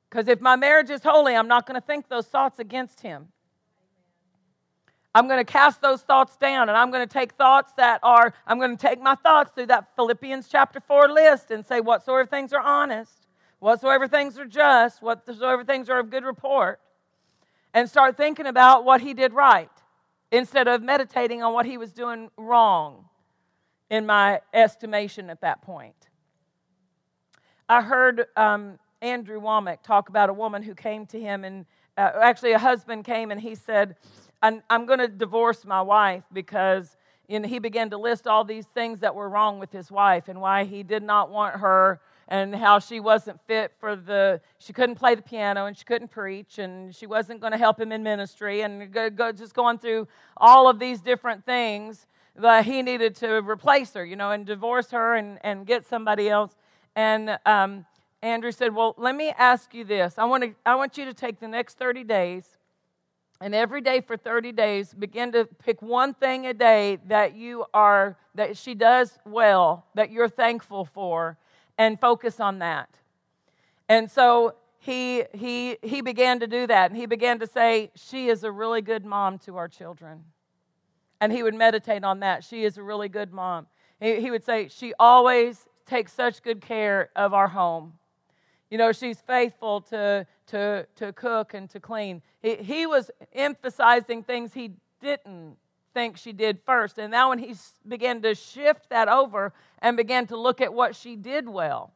Because 0.08 0.28
if 0.28 0.40
my 0.40 0.56
marriage 0.56 0.90
is 0.90 1.02
holy, 1.02 1.34
I'm 1.34 1.48
not 1.48 1.66
going 1.66 1.80
to 1.80 1.86
think 1.86 2.08
those 2.08 2.26
thoughts 2.26 2.58
against 2.58 3.00
him. 3.00 3.28
I'm 5.14 5.28
going 5.28 5.38
to 5.38 5.50
cast 5.50 5.80
those 5.80 6.02
thoughts 6.02 6.36
down 6.36 6.68
and 6.68 6.76
I'm 6.76 6.90
going 6.90 7.06
to 7.06 7.12
take 7.12 7.32
thoughts 7.32 7.72
that 7.76 8.00
are, 8.02 8.34
I'm 8.46 8.58
going 8.58 8.76
to 8.76 8.86
take 8.86 9.00
my 9.00 9.14
thoughts 9.14 9.52
through 9.54 9.66
that 9.66 9.94
Philippians 9.94 10.48
chapter 10.48 10.80
4 10.80 11.08
list 11.08 11.52
and 11.52 11.64
say, 11.64 11.80
whatsoever 11.80 12.26
things 12.26 12.52
are 12.52 12.60
honest, 12.60 13.28
whatsoever 13.60 14.08
things 14.08 14.38
are 14.38 14.46
just, 14.46 15.02
whatsoever 15.02 15.62
things 15.62 15.88
are 15.88 16.00
of 16.00 16.10
good 16.10 16.24
report, 16.24 16.80
and 17.72 17.88
start 17.88 18.16
thinking 18.16 18.46
about 18.46 18.84
what 18.84 19.00
he 19.00 19.14
did 19.14 19.32
right 19.32 19.70
instead 20.32 20.66
of 20.66 20.82
meditating 20.82 21.44
on 21.44 21.52
what 21.52 21.64
he 21.64 21.78
was 21.78 21.92
doing 21.92 22.28
wrong 22.36 23.04
in 23.90 24.06
my 24.06 24.40
estimation 24.52 25.30
at 25.30 25.40
that 25.42 25.62
point. 25.62 26.08
I 27.68 27.82
heard 27.82 28.26
um, 28.36 28.80
Andrew 29.00 29.40
Wommack 29.40 29.82
talk 29.82 30.08
about 30.08 30.28
a 30.28 30.32
woman 30.32 30.62
who 30.62 30.74
came 30.74 31.06
to 31.06 31.20
him, 31.20 31.44
and 31.44 31.66
uh, 31.96 32.10
actually, 32.20 32.52
a 32.52 32.58
husband 32.58 33.04
came 33.04 33.30
and 33.30 33.40
he 33.40 33.54
said, 33.54 33.94
I'm, 34.68 34.86
going 34.86 34.98
to 34.98 35.08
divorce 35.08 35.64
my 35.64 35.80
wife 35.80 36.24
because 36.32 36.96
and 37.28 37.46
he 37.46 37.58
began 37.58 37.88
to 37.90 37.96
list 37.96 38.26
all 38.26 38.44
these 38.44 38.66
things 38.66 39.00
that 39.00 39.14
were 39.14 39.28
wrong 39.28 39.58
with 39.58 39.72
his 39.72 39.90
wife 39.90 40.28
and 40.28 40.40
why 40.40 40.64
he 40.64 40.82
did 40.82 41.02
not 41.02 41.30
want 41.30 41.56
her 41.56 42.00
and 42.28 42.54
how 42.54 42.78
she 42.78 43.00
wasn't 43.00 43.40
fit 43.46 43.72
for 43.78 43.96
the 43.96 44.40
she 44.58 44.72
couldn't 44.72 44.96
play 44.96 45.14
the 45.14 45.22
piano 45.22 45.66
and 45.66 45.76
she 45.76 45.84
couldn't 45.84 46.10
preach 46.10 46.58
and 46.58 46.94
she 46.94 47.06
wasn't 47.06 47.40
going 47.40 47.52
to 47.52 47.58
help 47.58 47.80
him 47.80 47.92
in 47.92 48.02
ministry 48.02 48.60
and 48.60 48.92
go, 48.92 49.08
go, 49.08 49.32
just 49.32 49.54
going 49.54 49.78
through 49.78 50.06
all 50.36 50.68
of 50.68 50.78
these 50.78 51.00
different 51.00 51.44
things 51.44 52.06
that 52.36 52.64
he 52.64 52.82
needed 52.82 53.14
to 53.14 53.36
replace 53.48 53.94
her 53.94 54.04
you 54.04 54.16
know 54.16 54.30
and 54.30 54.44
divorce 54.44 54.90
her 54.90 55.14
and, 55.14 55.38
and 55.42 55.66
get 55.66 55.86
somebody 55.86 56.28
else. 56.28 56.54
And 56.96 57.38
um, 57.46 57.86
andrew 58.22 58.52
said 58.52 58.74
well 58.74 58.94
let 58.98 59.14
me 59.14 59.32
ask 59.38 59.72
you 59.72 59.84
this. 59.84 60.18
I 60.18 60.24
want 60.24 60.42
to 60.44 60.54
i 60.66 60.74
want 60.74 60.98
you 60.98 61.06
to 61.06 61.14
take 61.14 61.40
the 61.40 61.48
next 61.48 61.78
30 61.78 62.04
days 62.04 62.58
and 63.44 63.54
every 63.54 63.82
day 63.82 64.00
for 64.00 64.16
30 64.16 64.52
days 64.52 64.94
begin 64.94 65.30
to 65.32 65.44
pick 65.44 65.82
one 65.82 66.14
thing 66.14 66.46
a 66.46 66.54
day 66.54 66.96
that 67.08 67.34
you 67.34 67.66
are 67.74 68.16
that 68.34 68.56
she 68.56 68.74
does 68.74 69.18
well 69.26 69.84
that 69.94 70.10
you're 70.10 70.30
thankful 70.30 70.86
for 70.86 71.36
and 71.76 72.00
focus 72.00 72.40
on 72.40 72.60
that. 72.60 72.88
And 73.86 74.10
so 74.10 74.54
he 74.78 75.24
he 75.34 75.76
he 75.82 76.00
began 76.00 76.40
to 76.40 76.46
do 76.46 76.66
that 76.66 76.90
and 76.90 76.98
he 76.98 77.04
began 77.04 77.38
to 77.40 77.46
say 77.46 77.90
she 77.94 78.28
is 78.28 78.44
a 78.44 78.50
really 78.50 78.80
good 78.80 79.04
mom 79.04 79.38
to 79.40 79.58
our 79.58 79.68
children. 79.68 80.24
And 81.20 81.30
he 81.30 81.42
would 81.42 81.54
meditate 81.54 82.02
on 82.02 82.20
that. 82.20 82.44
She 82.44 82.64
is 82.64 82.78
a 82.78 82.82
really 82.82 83.10
good 83.10 83.30
mom. 83.30 83.66
He, 84.00 84.22
he 84.22 84.30
would 84.30 84.42
say 84.42 84.68
she 84.68 84.94
always 84.98 85.66
takes 85.84 86.14
such 86.14 86.42
good 86.42 86.62
care 86.62 87.10
of 87.14 87.34
our 87.34 87.48
home. 87.48 87.92
You 88.70 88.78
know, 88.78 88.90
she's 88.92 89.20
faithful 89.20 89.82
to, 89.82 90.26
to, 90.48 90.86
to 90.96 91.12
cook 91.12 91.54
and 91.54 91.68
to 91.70 91.80
clean. 91.80 92.22
He, 92.42 92.56
he 92.56 92.86
was 92.86 93.10
emphasizing 93.32 94.22
things 94.22 94.52
he 94.52 94.72
didn't 95.00 95.56
think 95.92 96.16
she 96.16 96.32
did 96.32 96.58
first. 96.64 96.98
And 96.98 97.10
now, 97.10 97.30
when 97.30 97.38
he 97.38 97.54
began 97.86 98.22
to 98.22 98.34
shift 98.34 98.90
that 98.90 99.08
over 99.08 99.52
and 99.80 99.96
began 99.96 100.26
to 100.28 100.36
look 100.36 100.60
at 100.60 100.72
what 100.72 100.96
she 100.96 101.16
did 101.16 101.48
well 101.48 101.92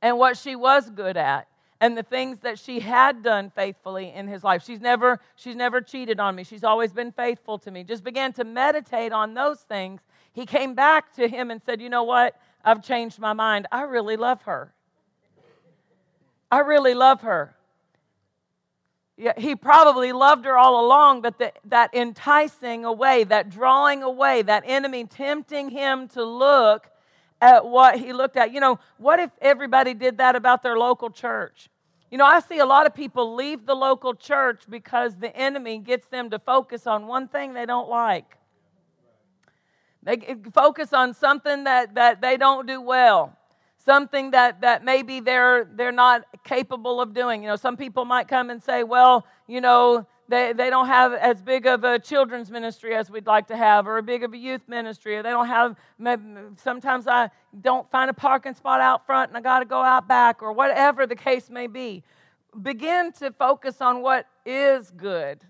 and 0.00 0.18
what 0.18 0.36
she 0.36 0.54
was 0.54 0.90
good 0.90 1.16
at 1.16 1.48
and 1.80 1.96
the 1.98 2.02
things 2.02 2.40
that 2.40 2.58
she 2.58 2.80
had 2.80 3.22
done 3.22 3.50
faithfully 3.50 4.12
in 4.12 4.28
his 4.28 4.44
life. 4.44 4.62
She's 4.64 4.80
never, 4.80 5.20
she's 5.36 5.56
never 5.56 5.80
cheated 5.80 6.20
on 6.20 6.34
me. 6.34 6.44
She's 6.44 6.64
always 6.64 6.92
been 6.92 7.12
faithful 7.12 7.58
to 7.58 7.70
me. 7.70 7.84
Just 7.84 8.04
began 8.04 8.32
to 8.34 8.44
meditate 8.44 9.12
on 9.12 9.34
those 9.34 9.60
things. 9.60 10.00
He 10.32 10.46
came 10.46 10.74
back 10.74 11.14
to 11.14 11.28
him 11.28 11.50
and 11.50 11.62
said, 11.62 11.80
You 11.80 11.88
know 11.88 12.02
what? 12.02 12.40
I've 12.64 12.82
changed 12.82 13.18
my 13.18 13.32
mind. 13.32 13.66
I 13.70 13.82
really 13.82 14.16
love 14.16 14.42
her. 14.42 14.73
I 16.50 16.60
really 16.60 16.94
love 16.94 17.22
her. 17.22 17.54
Yeah, 19.16 19.32
he 19.36 19.54
probably 19.54 20.12
loved 20.12 20.44
her 20.44 20.58
all 20.58 20.84
along, 20.84 21.22
but 21.22 21.38
the, 21.38 21.52
that 21.66 21.94
enticing 21.94 22.84
away, 22.84 23.22
that 23.24 23.48
drawing 23.48 24.02
away, 24.02 24.42
that 24.42 24.64
enemy 24.66 25.04
tempting 25.04 25.68
him 25.70 26.08
to 26.08 26.24
look 26.24 26.90
at 27.40 27.64
what 27.64 27.98
he 27.98 28.12
looked 28.12 28.36
at. 28.36 28.52
You 28.52 28.58
know, 28.58 28.80
what 28.98 29.20
if 29.20 29.30
everybody 29.40 29.94
did 29.94 30.18
that 30.18 30.34
about 30.34 30.64
their 30.64 30.76
local 30.76 31.10
church? 31.10 31.68
You 32.10 32.18
know, 32.18 32.24
I 32.24 32.40
see 32.40 32.58
a 32.58 32.66
lot 32.66 32.86
of 32.86 32.94
people 32.94 33.34
leave 33.34 33.66
the 33.66 33.74
local 33.74 34.14
church 34.14 34.62
because 34.68 35.16
the 35.16 35.34
enemy 35.36 35.78
gets 35.78 36.06
them 36.08 36.30
to 36.30 36.38
focus 36.40 36.86
on 36.86 37.06
one 37.06 37.28
thing 37.28 37.54
they 37.54 37.66
don't 37.66 37.88
like. 37.88 38.36
They 40.02 40.36
focus 40.52 40.92
on 40.92 41.14
something 41.14 41.64
that, 41.64 41.94
that 41.94 42.20
they 42.20 42.36
don't 42.36 42.66
do 42.66 42.80
well 42.80 43.36
something 43.84 44.30
that, 44.30 44.60
that 44.60 44.84
maybe 44.84 45.20
they're, 45.20 45.68
they're 45.74 45.92
not 45.92 46.24
capable 46.44 47.00
of 47.00 47.12
doing. 47.12 47.42
You 47.42 47.48
know, 47.48 47.56
some 47.56 47.76
people 47.76 48.04
might 48.04 48.28
come 48.28 48.50
and 48.50 48.62
say, 48.62 48.82
well, 48.82 49.26
you 49.46 49.60
know, 49.60 50.06
they, 50.28 50.52
they 50.54 50.70
don't 50.70 50.86
have 50.86 51.12
as 51.12 51.42
big 51.42 51.66
of 51.66 51.84
a 51.84 51.98
children's 51.98 52.50
ministry 52.50 52.94
as 52.94 53.10
we'd 53.10 53.26
like 53.26 53.46
to 53.48 53.56
have, 53.56 53.86
or 53.86 53.98
a 53.98 54.02
big 54.02 54.24
of 54.24 54.32
a 54.32 54.38
youth 54.38 54.62
ministry, 54.68 55.16
or 55.16 55.22
they 55.22 55.30
don't 55.30 55.48
have, 55.48 55.76
sometimes 56.56 57.06
I 57.06 57.30
don't 57.60 57.90
find 57.90 58.08
a 58.08 58.14
parking 58.14 58.54
spot 58.54 58.80
out 58.80 59.04
front 59.04 59.30
and 59.30 59.36
I 59.36 59.40
got 59.40 59.58
to 59.58 59.66
go 59.66 59.82
out 59.82 60.08
back, 60.08 60.42
or 60.42 60.52
whatever 60.52 61.06
the 61.06 61.16
case 61.16 61.50
may 61.50 61.66
be. 61.66 62.02
Begin 62.62 63.12
to 63.14 63.32
focus 63.32 63.80
on 63.80 64.00
what 64.00 64.26
is 64.46 64.90
good 64.90 65.44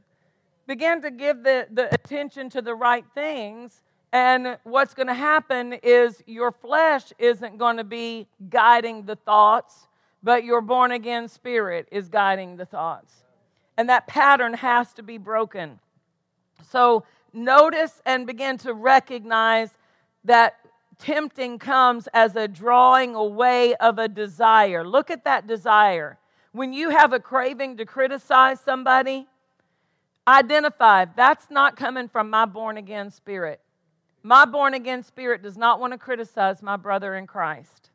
begin 0.66 1.02
to 1.02 1.10
give 1.10 1.42
the, 1.42 1.66
the 1.70 1.92
attention 1.94 2.48
to 2.50 2.62
the 2.62 2.74
right 2.74 3.04
things, 3.14 3.82
and 4.14 4.58
what's 4.62 4.94
going 4.94 5.08
to 5.08 5.12
happen 5.12 5.72
is 5.82 6.22
your 6.24 6.52
flesh 6.52 7.12
isn't 7.18 7.58
going 7.58 7.78
to 7.78 7.84
be 7.84 8.28
guiding 8.48 9.02
the 9.02 9.16
thoughts, 9.16 9.88
but 10.22 10.44
your 10.44 10.60
born 10.60 10.92
again 10.92 11.26
spirit 11.26 11.88
is 11.90 12.08
guiding 12.08 12.56
the 12.56 12.64
thoughts. 12.64 13.12
And 13.76 13.88
that 13.88 14.06
pattern 14.06 14.54
has 14.54 14.92
to 14.94 15.02
be 15.02 15.18
broken. 15.18 15.80
So 16.70 17.02
notice 17.32 18.00
and 18.06 18.24
begin 18.24 18.56
to 18.58 18.72
recognize 18.72 19.70
that 20.24 20.60
tempting 21.00 21.58
comes 21.58 22.06
as 22.14 22.36
a 22.36 22.46
drawing 22.46 23.16
away 23.16 23.74
of 23.74 23.98
a 23.98 24.06
desire. 24.06 24.86
Look 24.86 25.10
at 25.10 25.24
that 25.24 25.48
desire. 25.48 26.18
When 26.52 26.72
you 26.72 26.90
have 26.90 27.12
a 27.12 27.18
craving 27.18 27.78
to 27.78 27.84
criticize 27.84 28.60
somebody, 28.60 29.26
identify 30.28 31.06
that's 31.16 31.50
not 31.50 31.76
coming 31.76 32.08
from 32.08 32.30
my 32.30 32.44
born 32.44 32.76
again 32.76 33.10
spirit. 33.10 33.60
My 34.26 34.46
born 34.46 34.72
again 34.72 35.02
spirit 35.02 35.42
does 35.42 35.58
not 35.58 35.78
want 35.78 35.92
to 35.92 35.98
criticize 35.98 36.62
my 36.62 36.78
brother 36.78 37.14
in 37.14 37.26
Christ. 37.26 37.90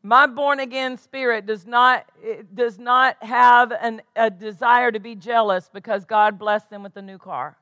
My 0.00 0.28
born 0.28 0.60
again 0.60 0.96
spirit 0.96 1.44
does 1.44 1.66
not, 1.66 2.08
does 2.54 2.78
not 2.78 3.20
have 3.20 3.72
an, 3.72 4.00
a 4.14 4.30
desire 4.30 4.92
to 4.92 5.00
be 5.00 5.16
jealous 5.16 5.68
because 5.72 6.04
God 6.04 6.38
blessed 6.38 6.70
them 6.70 6.84
with 6.84 6.96
a 6.96 7.02
new 7.02 7.18
car. 7.18 7.56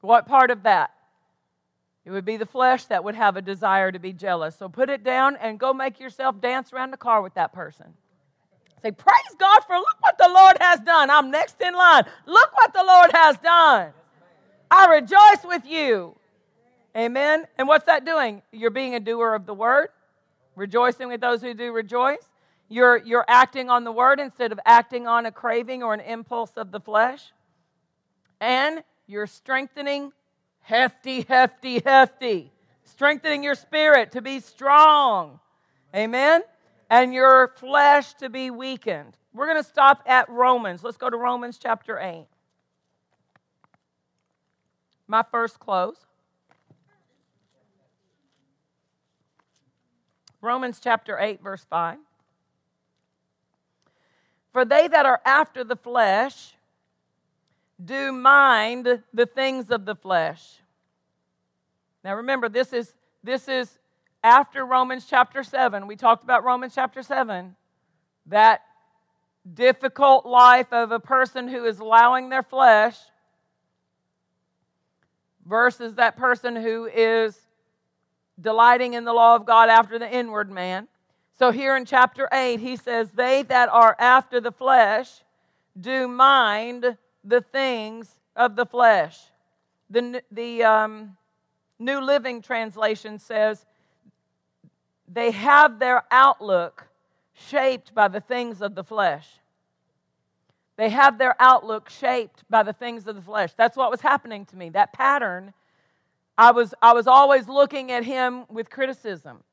What 0.00 0.26
part 0.26 0.50
of 0.50 0.62
that? 0.62 0.92
It 2.06 2.10
would 2.10 2.24
be 2.24 2.38
the 2.38 2.46
flesh 2.46 2.86
that 2.86 3.04
would 3.04 3.14
have 3.14 3.36
a 3.36 3.42
desire 3.42 3.92
to 3.92 3.98
be 3.98 4.14
jealous. 4.14 4.56
So 4.56 4.70
put 4.70 4.88
it 4.88 5.04
down 5.04 5.36
and 5.36 5.60
go 5.60 5.74
make 5.74 6.00
yourself 6.00 6.40
dance 6.40 6.72
around 6.72 6.90
the 6.90 6.96
car 6.96 7.20
with 7.20 7.34
that 7.34 7.52
person. 7.52 7.92
Say, 8.80 8.92
Praise 8.92 9.36
God 9.38 9.60
for 9.66 9.76
look 9.76 10.00
what 10.00 10.16
the 10.16 10.30
Lord 10.32 10.56
has 10.58 10.80
done. 10.80 11.10
I'm 11.10 11.30
next 11.30 11.60
in 11.60 11.74
line. 11.74 12.04
Look 12.24 12.56
what 12.56 12.72
the 12.72 12.82
Lord 12.82 13.10
has 13.12 13.36
done. 13.38 13.92
I 14.70 14.86
rejoice 14.86 15.44
with 15.44 15.66
you. 15.66 16.14
Amen. 16.96 17.46
And 17.58 17.68
what's 17.68 17.86
that 17.86 18.04
doing? 18.04 18.42
You're 18.52 18.70
being 18.70 18.94
a 18.94 19.00
doer 19.00 19.34
of 19.34 19.46
the 19.46 19.54
word, 19.54 19.88
rejoicing 20.56 21.08
with 21.08 21.20
those 21.20 21.40
who 21.42 21.54
do 21.54 21.72
rejoice. 21.72 22.28
You're, 22.68 22.98
you're 22.98 23.24
acting 23.26 23.68
on 23.68 23.84
the 23.84 23.92
word 23.92 24.20
instead 24.20 24.52
of 24.52 24.60
acting 24.64 25.06
on 25.06 25.26
a 25.26 25.32
craving 25.32 25.82
or 25.82 25.92
an 25.92 26.00
impulse 26.00 26.52
of 26.56 26.70
the 26.70 26.80
flesh. 26.80 27.32
And 28.40 28.82
you're 29.06 29.26
strengthening 29.26 30.12
hefty, 30.60 31.22
hefty, 31.22 31.80
hefty. 31.84 32.52
Strengthening 32.84 33.42
your 33.42 33.56
spirit 33.56 34.12
to 34.12 34.22
be 34.22 34.40
strong. 34.40 35.40
Amen? 35.94 36.42
And 36.88 37.12
your 37.12 37.52
flesh 37.56 38.14
to 38.14 38.28
be 38.28 38.50
weakened. 38.50 39.16
We're 39.32 39.46
going 39.46 39.62
to 39.62 39.68
stop 39.68 40.02
at 40.06 40.28
Romans. 40.28 40.82
Let's 40.82 40.96
go 40.96 41.10
to 41.10 41.16
Romans 41.16 41.58
chapter 41.60 41.98
8. 41.98 42.26
My 45.10 45.24
first 45.28 45.58
close. 45.58 45.96
Romans 50.40 50.78
chapter 50.80 51.18
8, 51.18 51.42
verse 51.42 51.66
5. 51.68 51.98
For 54.52 54.64
they 54.64 54.86
that 54.86 55.06
are 55.06 55.20
after 55.24 55.64
the 55.64 55.74
flesh 55.74 56.54
do 57.84 58.12
mind 58.12 59.02
the 59.12 59.26
things 59.26 59.72
of 59.72 59.84
the 59.84 59.96
flesh. 59.96 60.60
Now 62.04 62.14
remember, 62.14 62.48
this 62.48 62.72
is, 62.72 62.94
this 63.24 63.48
is 63.48 63.80
after 64.22 64.64
Romans 64.64 65.06
chapter 65.10 65.42
7. 65.42 65.88
We 65.88 65.96
talked 65.96 66.22
about 66.22 66.44
Romans 66.44 66.76
chapter 66.76 67.02
7. 67.02 67.56
That 68.26 68.60
difficult 69.54 70.24
life 70.24 70.72
of 70.72 70.92
a 70.92 71.00
person 71.00 71.48
who 71.48 71.64
is 71.64 71.80
allowing 71.80 72.28
their 72.28 72.44
flesh 72.44 72.96
versus 75.46 75.94
that 75.94 76.16
person 76.16 76.56
who 76.56 76.86
is 76.86 77.38
delighting 78.40 78.94
in 78.94 79.04
the 79.04 79.12
law 79.12 79.36
of 79.36 79.46
God 79.46 79.68
after 79.68 79.98
the 79.98 80.10
inward 80.10 80.50
man. 80.50 80.88
So 81.38 81.50
here 81.50 81.76
in 81.76 81.84
chapter 81.84 82.28
8, 82.32 82.60
he 82.60 82.76
says, 82.76 83.10
They 83.10 83.42
that 83.44 83.68
are 83.68 83.96
after 83.98 84.40
the 84.40 84.52
flesh 84.52 85.08
do 85.78 86.06
mind 86.08 86.96
the 87.24 87.40
things 87.40 88.14
of 88.36 88.56
the 88.56 88.66
flesh. 88.66 89.18
The, 89.88 90.22
the 90.30 90.64
um, 90.64 91.16
New 91.78 92.00
Living 92.00 92.42
Translation 92.42 93.18
says, 93.18 93.64
they 95.12 95.32
have 95.32 95.78
their 95.78 96.04
outlook 96.10 96.86
shaped 97.34 97.94
by 97.94 98.08
the 98.08 98.20
things 98.20 98.62
of 98.62 98.74
the 98.74 98.84
flesh. 98.84 99.26
They 100.80 100.88
have 100.88 101.18
their 101.18 101.36
outlook 101.38 101.90
shaped 101.90 102.42
by 102.48 102.62
the 102.62 102.72
things 102.72 103.06
of 103.06 103.14
the 103.14 103.20
flesh. 103.20 103.50
That's 103.54 103.76
what 103.76 103.90
was 103.90 104.00
happening 104.00 104.46
to 104.46 104.56
me. 104.56 104.70
That 104.70 104.94
pattern, 104.94 105.52
I 106.38 106.52
was, 106.52 106.72
I 106.80 106.94
was 106.94 107.06
always 107.06 107.48
looking 107.48 107.92
at 107.92 108.02
him 108.02 108.46
with 108.48 108.70
criticism. 108.70 109.44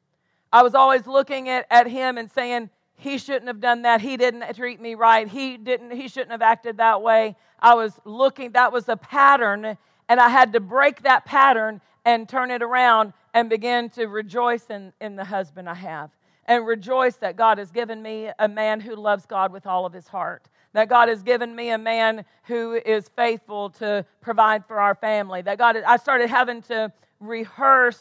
I 0.54 0.64
was 0.64 0.74
always 0.74 1.06
looking 1.06 1.50
at, 1.50 1.68
at 1.70 1.86
him 1.86 2.18
and 2.18 2.32
saying, 2.32 2.70
he 2.96 3.18
shouldn't 3.18 3.48
have 3.48 3.60
done 3.60 3.82
that. 3.82 4.00
He 4.00 4.16
didn't 4.16 4.56
treat 4.56 4.80
me 4.80 4.96
right. 4.96 5.28
He 5.28 5.58
didn't, 5.58 5.92
he 5.92 6.08
shouldn't 6.08 6.32
have 6.32 6.42
acted 6.42 6.78
that 6.78 7.02
way. 7.02 7.36
I 7.60 7.74
was 7.74 8.00
looking, 8.06 8.54
that 8.54 8.72
was 8.72 8.88
a 8.88 8.96
pattern, 8.96 9.78
and 10.08 10.20
I 10.22 10.30
had 10.30 10.54
to 10.54 10.62
break 10.62 11.02
that 11.02 11.26
pattern 11.26 11.82
and 12.06 12.30
turn 12.30 12.52
it 12.52 12.64
around 12.64 13.12
and 13.34 13.50
begin 13.50 13.90
to 13.90 14.06
rejoice 14.06 14.68
in, 14.70 14.94
in 15.02 15.18
the 15.18 15.26
husband 15.26 15.68
I 15.68 15.74
have. 15.74 16.10
And 16.46 16.66
rejoice 16.66 17.18
that 17.18 17.36
God 17.36 17.58
has 17.58 17.70
given 17.70 18.02
me 18.02 18.30
a 18.40 18.48
man 18.48 18.80
who 18.80 18.96
loves 18.96 19.26
God 19.26 19.52
with 19.52 19.68
all 19.68 19.86
of 19.86 19.92
his 19.92 20.08
heart 20.08 20.48
that 20.78 20.90
God 20.90 21.10
has 21.10 21.24
given 21.24 21.56
me 21.56 21.72
a 21.72 21.78
man 21.80 22.24
who 22.44 22.74
is 22.76 23.10
faithful 23.16 23.72
to 23.72 24.06
provide 24.22 24.64
for 24.68 24.80
our 24.80 24.94
family. 24.94 25.42
That 25.42 25.58
God, 25.58 25.76
I 25.78 25.98
started 25.98 26.30
having 26.30 26.62
to 26.64 26.94
rehearse 27.20 28.00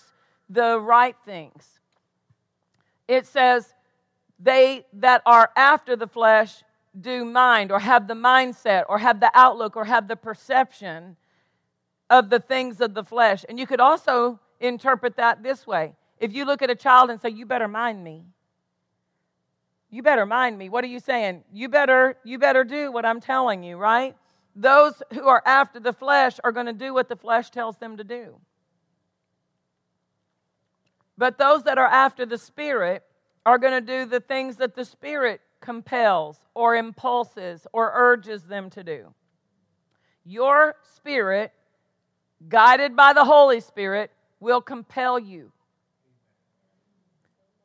the 0.51 0.79
right 0.79 1.17
things. 1.25 1.65
It 3.09 3.27
says, 3.27 3.73
they 4.39 4.85
that 4.93 5.23
are 5.25 5.51
after 5.57 5.97
the 5.97 6.07
flesh 6.07 6.63
do 7.01 7.25
mind 7.25 7.73
or 7.73 7.79
have 7.79 8.09
the 8.09 8.15
mindset 8.15 8.85
or 8.91 8.99
have 8.99 9.21
the 9.21 9.31
outlook 9.33 9.75
or 9.75 9.87
have 9.87 10.07
the 10.07 10.17
perception 10.17 11.17
of 12.11 12.29
the 12.29 12.41
things 12.41 12.83
of 12.83 12.93
the 12.93 13.05
flesh. 13.05 13.43
And 13.49 13.59
you 13.59 13.67
could 13.67 13.81
also 13.81 14.39
interpret 14.61 15.17
that 15.17 15.43
this 15.43 15.67
way. 15.67 15.95
If 16.19 16.35
you 16.35 16.45
look 16.45 16.61
at 16.61 16.69
a 16.69 16.75
child 16.75 17.09
and 17.09 17.23
say, 17.23 17.31
You 17.31 17.47
better 17.47 17.69
mind 17.69 18.05
me, 18.05 18.27
you 19.97 20.03
better 20.03 20.27
mind 20.27 20.59
me. 20.59 20.69
What 20.69 20.85
are 20.85 20.89
you 20.89 21.01
saying? 21.01 21.43
You 21.51 21.71
better, 21.71 22.19
you 22.23 22.39
better 22.39 22.65
do 22.65 22.93
what 22.93 23.07
I'm 23.07 23.19
telling 23.19 23.63
you, 23.63 23.79
right? 23.79 24.15
Those 24.55 25.03
who 25.11 25.27
are 25.27 25.43
after 25.47 25.81
the 25.81 25.95
flesh 25.95 26.39
are 26.45 26.53
going 26.53 26.67
to 26.67 26.75
do 26.75 26.93
what 26.93 27.09
the 27.09 27.17
flesh 27.17 27.49
tells 27.49 27.79
them 27.79 27.97
to 27.97 28.05
do. 28.05 28.37
But 31.17 31.39
those 31.39 31.63
that 31.63 31.79
are 31.79 31.87
after 31.87 32.27
the 32.27 32.37
Spirit 32.37 33.05
are 33.47 33.57
going 33.57 33.73
to 33.73 33.81
do 33.81 34.05
the 34.05 34.21
things 34.21 34.57
that 34.57 34.75
the 34.75 34.85
Spirit 34.85 35.41
compels 35.63 36.39
or 36.53 36.77
impulses 36.77 37.67
or 37.73 37.91
urges 37.95 38.43
them 38.43 38.69
to 38.71 38.85
do. 38.85 39.15
Your 40.27 40.77
spirit, 40.95 41.55
guided 42.51 42.97
by 42.97 43.15
the 43.15 43.25
Holy 43.25 43.61
Spirit, 43.61 44.11
will 44.41 44.61
compel 44.61 45.19
you. 45.19 45.53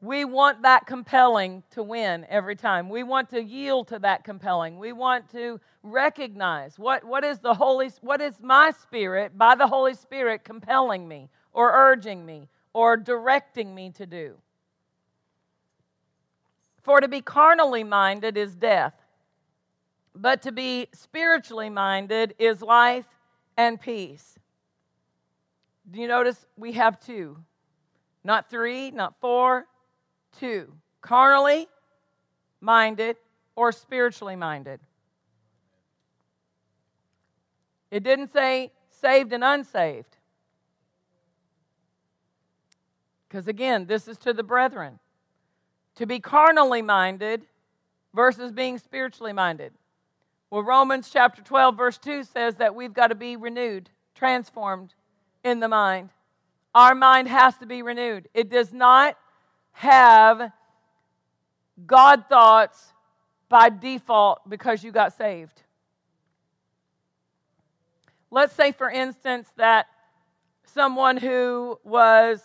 We 0.02 0.26
want 0.26 0.64
that 0.64 0.88
compelling 0.88 1.62
to 1.72 1.84
win 1.84 2.26
every 2.28 2.56
time. 2.56 2.90
We 2.90 3.04
want 3.04 3.30
to 3.30 3.42
yield 3.42 3.88
to 3.90 4.00
that 4.00 4.24
compelling. 4.24 4.80
We 4.80 4.94
want 4.94 5.30
to 5.32 5.60
recognize 5.84 6.80
what, 6.80 7.04
what 7.04 7.24
is 7.24 7.38
the 7.38 7.54
Holy 7.54 7.92
what 8.02 8.20
is 8.20 8.34
my 8.42 8.72
spirit 8.72 9.38
by 9.38 9.54
the 9.54 9.68
Holy 9.68 9.94
Spirit 9.94 10.44
compelling 10.44 11.08
me 11.08 11.30
or 11.54 11.72
urging 11.72 12.26
me 12.26 12.50
or 12.74 12.98
directing 12.98 13.76
me 13.76 13.92
to 13.92 14.08
do. 14.08 14.38
For 16.82 17.00
to 17.00 17.08
be 17.08 17.22
carnally 17.22 17.84
minded 17.84 18.38
is 18.38 18.56
death, 18.56 18.96
but 20.16 20.42
to 20.42 20.52
be 20.52 20.88
spiritually 20.94 21.70
minded 21.70 22.34
is 22.40 22.64
life 22.64 23.06
and 23.56 23.80
peace. 23.80 24.40
Do 25.92 26.02
you 26.02 26.08
notice 26.08 26.44
we 26.58 26.72
have 26.72 27.00
two? 27.00 27.38
Not 28.24 28.50
three, 28.50 28.90
not 28.90 29.14
four, 29.20 29.68
two 30.40 30.74
carnally 31.02 31.68
minded 32.60 33.18
or 33.56 33.72
spiritually 33.72 34.36
minded. 34.36 34.80
It 37.90 38.04
didn't 38.04 38.32
say 38.32 38.72
saved 38.90 39.34
and 39.34 39.44
unsaved. 39.44 40.18
Because 43.28 43.48
again, 43.48 43.86
this 43.86 44.08
is 44.08 44.18
to 44.20 44.34
the 44.34 44.44
brethren. 44.44 45.00
To 45.96 46.06
be 46.06 46.20
carnally 46.20 46.82
minded 46.82 47.46
versus 48.14 48.52
being 48.52 48.78
spiritually 48.78 49.34
minded. 49.34 49.74
Well, 50.50 50.64
Romans 50.64 51.10
chapter 51.12 51.42
12, 51.42 51.78
verse 51.78 51.98
2 51.98 52.24
says 52.24 52.56
that 52.56 52.76
we've 52.76 52.94
got 52.94 53.08
to 53.08 53.16
be 53.16 53.38
renewed, 53.38 53.90
transformed 54.16 54.94
in 55.44 55.60
the 55.62 55.70
mind. 55.70 56.10
Our 56.76 56.94
mind 56.94 57.28
has 57.30 57.58
to 57.58 57.66
be 57.66 57.82
renewed. 57.82 58.28
It 58.34 58.50
does 58.50 58.74
not 58.74 59.18
have 59.74 60.52
God 61.86 62.26
thoughts 62.30 62.94
by 63.50 63.70
default 63.70 64.48
because 64.50 64.84
you 64.84 64.92
got 64.92 65.14
saved. 65.14 65.62
let's 68.32 68.56
say, 68.56 68.72
for 68.72 68.90
instance, 68.90 69.50
that 69.58 69.88
someone 70.64 71.18
who 71.18 71.78
was, 71.84 72.42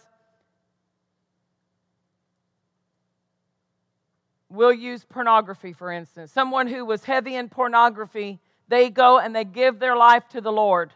we'll 4.50 4.72
use 4.72 5.04
pornography, 5.04 5.72
for 5.72 5.92
instance, 5.92 6.32
someone 6.32 6.66
who 6.66 6.84
was 6.84 7.04
heavy 7.04 7.36
in 7.36 7.48
pornography, 7.48 8.40
they 8.68 8.90
go 8.90 9.18
and 9.18 9.34
they 9.34 9.44
give 9.44 9.78
their 9.78 9.96
life 9.96 10.28
to 10.30 10.40
the 10.40 10.52
Lord. 10.52 10.92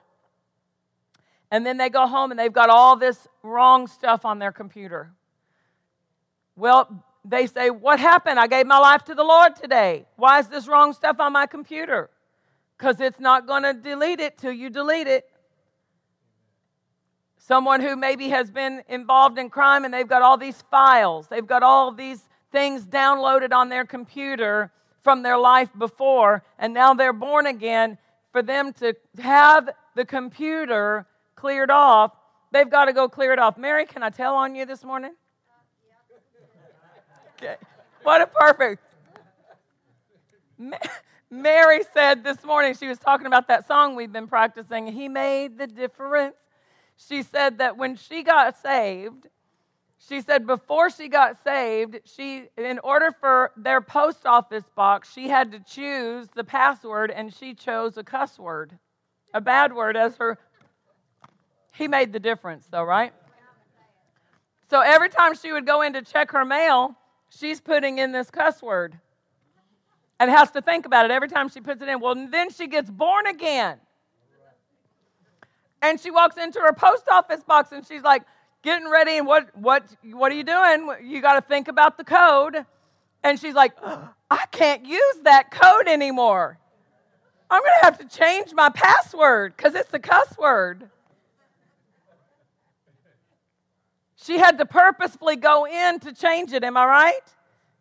And 1.53 1.65
then 1.65 1.77
they 1.77 1.89
go 1.89 2.07
home 2.07 2.31
and 2.31 2.39
they've 2.39 2.53
got 2.53 2.69
all 2.69 2.97
this 2.97 3.29
wrong 3.43 3.87
stuff 3.87 4.25
on 4.25 4.39
their 4.39 4.53
computer. 4.53 5.13
Well, 6.57 7.05
they 7.25 7.47
say, 7.47 7.71
What 7.71 8.01
happened? 8.01 8.39
I 8.39 8.47
gave 8.47 8.67
my 8.67 8.79
life 8.79 9.05
to 9.05 9.15
the 9.15 9.25
Lord 9.25 9.57
today. 9.57 10.07
Why 10.17 10.39
is 10.39 10.49
this 10.49 10.67
wrong 10.67 10.93
stuff 10.93 11.21
on 11.21 11.33
my 11.33 11.47
computer? 11.47 12.11
Because 12.79 13.01
it's 13.01 13.21
not 13.21 13.47
going 13.47 13.63
to 13.63 13.75
delete 13.75 14.21
it 14.21 14.39
till 14.39 14.53
you 14.53 14.71
delete 14.71 15.07
it. 15.07 15.25
Someone 17.39 17.81
who 17.81 17.97
maybe 17.97 18.29
has 18.29 18.51
been 18.51 18.83
involved 18.89 19.39
in 19.39 19.51
crime 19.51 19.85
and 19.85 19.93
they've 19.93 20.09
got 20.09 20.23
all 20.23 20.37
these 20.37 20.63
files, 20.71 21.27
they've 21.29 21.47
got 21.47 21.63
all 21.63 21.93
these 21.93 22.23
things 22.53 22.87
downloaded 22.87 23.53
on 23.53 23.69
their 23.69 23.85
computer 23.85 24.73
from 25.03 25.23
their 25.23 25.39
life 25.39 25.71
before, 25.79 26.45
and 26.59 26.75
now 26.75 26.95
they're 26.95 27.13
born 27.13 27.47
again. 27.47 27.99
For 28.33 28.43
them 28.43 28.73
to 28.75 28.95
have 29.19 29.71
the 29.97 30.05
computer 30.05 31.07
cleared 31.35 31.71
off, 31.71 32.13
they've 32.53 32.71
got 32.71 32.85
to 32.85 32.93
go 32.93 33.09
clear 33.09 33.33
it 33.33 33.39
off. 33.39 33.59
Mary, 33.59 33.87
can 33.87 34.03
I 34.03 34.11
tell 34.11 34.37
on 34.37 34.55
you 34.55 34.65
this 34.65 34.85
morning? 34.85 35.15
Okay. 37.43 37.57
What 38.03 38.21
a 38.21 38.27
perfect. 38.27 38.83
Mary 41.31 41.83
said 41.95 42.23
this 42.23 42.45
morning, 42.45 42.75
she 42.75 42.87
was 42.87 42.99
talking 42.99 43.27
about 43.27 43.49
that 43.49 43.67
song 43.67 43.97
we've 43.97 44.13
been 44.13 44.29
practicing, 44.29 44.87
He 44.87 45.09
Made 45.09 45.57
the 45.57 45.67
Difference 45.67 46.35
she 47.09 47.23
said 47.23 47.59
that 47.59 47.77
when 47.77 47.97
she 47.97 48.23
got 48.23 48.59
saved, 48.59 49.27
she 49.99 50.21
said 50.21 50.47
before 50.47 50.91
she 50.91 51.09
got 51.09 51.43
saved, 51.43 51.99
she 52.05 52.45
in 52.57 52.79
order 52.81 53.11
for 53.21 53.53
their 53.57 53.81
post 53.81 54.27
office 54.27 54.65
box, 54.75 55.13
she 55.13 55.29
had 55.29 55.53
to 55.53 55.61
choose 55.61 56.29
the 56.35 56.45
password 56.45 57.11
and 57.11 57.35
she 57.35 57.55
chose 57.55 57.97
a 57.97 58.05
cuss 58.05 58.39
word, 58.39 58.79
a 59.33 59.41
bad 59.41 59.73
word 59.73 59.97
as 59.97 60.17
her 60.17 60.39
He 61.75 61.89
made 61.89 62.13
the 62.13 62.21
difference 62.21 62.67
though, 62.71 62.85
right? 62.85 63.13
So 64.69 64.81
every 64.81 65.09
time 65.09 65.35
she 65.35 65.53
would 65.53 65.67
go 65.67 65.83
in 65.83 65.95
to 65.95 66.03
check 66.03 66.31
her 66.33 66.45
mail, 66.45 66.97
she's 67.31 67.61
putting 67.61 67.99
in 67.99 68.13
this 68.13 68.31
cuss 68.31 68.63
word. 68.63 68.99
And 70.19 70.31
has 70.31 70.51
to 70.51 70.61
think 70.61 70.85
about 70.85 71.07
it 71.07 71.11
every 71.11 71.29
time 71.29 71.49
she 71.49 71.61
puts 71.63 71.81
it 71.81 71.89
in. 71.89 71.99
Well, 71.99 72.15
then 72.15 72.51
she 72.51 72.67
gets 72.67 72.91
born 72.91 73.27
again. 73.27 73.79
And 75.81 75.99
she 75.99 76.11
walks 76.11 76.37
into 76.37 76.61
her 76.61 76.75
post 76.75 77.05
office 77.11 77.43
box 77.43 77.73
and 77.73 77.87
she's 77.87 78.03
like, 78.03 78.23
getting 78.63 78.91
ready. 78.91 79.17
And 79.17 79.27
what, 79.27 79.57
what, 79.57 79.85
what 80.13 80.31
are 80.31 80.35
you 80.35 80.45
doing? 80.45 80.91
You 81.03 81.23
got 81.23 81.35
to 81.35 81.41
think 81.41 81.69
about 81.69 81.97
the 81.97 82.05
code. 82.05 82.67
And 83.23 83.41
she's 83.41 83.55
like, 83.55 83.73
I 83.83 84.45
can't 84.51 84.85
use 84.85 85.17
that 85.25 85.51
code 85.51 85.89
anymore. 85.89 86.59
I'm 87.51 87.63
going 87.63 87.73
to 87.81 87.85
have 87.85 87.99
to 87.99 88.17
change 88.17 88.53
my 88.53 88.69
password 88.69 89.57
because 89.57 89.75
it's 89.75 89.93
a 89.93 89.99
cuss 89.99 90.37
word. 90.39 90.89
She 94.23 94.39
had 94.39 94.59
to 94.59 94.67
purposefully 94.67 95.37
go 95.37 95.67
in 95.67 95.99
to 96.01 96.13
change 96.13 96.53
it, 96.53 96.63
am 96.63 96.77
I 96.77 96.85
right? 96.85 97.35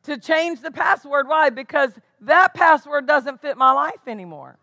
To 0.03 0.17
change 0.17 0.61
the 0.61 0.71
password. 0.71 1.27
Why? 1.27 1.49
Because 1.49 1.91
that 2.21 2.53
password 2.53 3.05
doesn't 3.05 3.41
fit 3.41 3.57
my 3.57 3.73
life 3.73 4.07
anymore. 4.07 4.57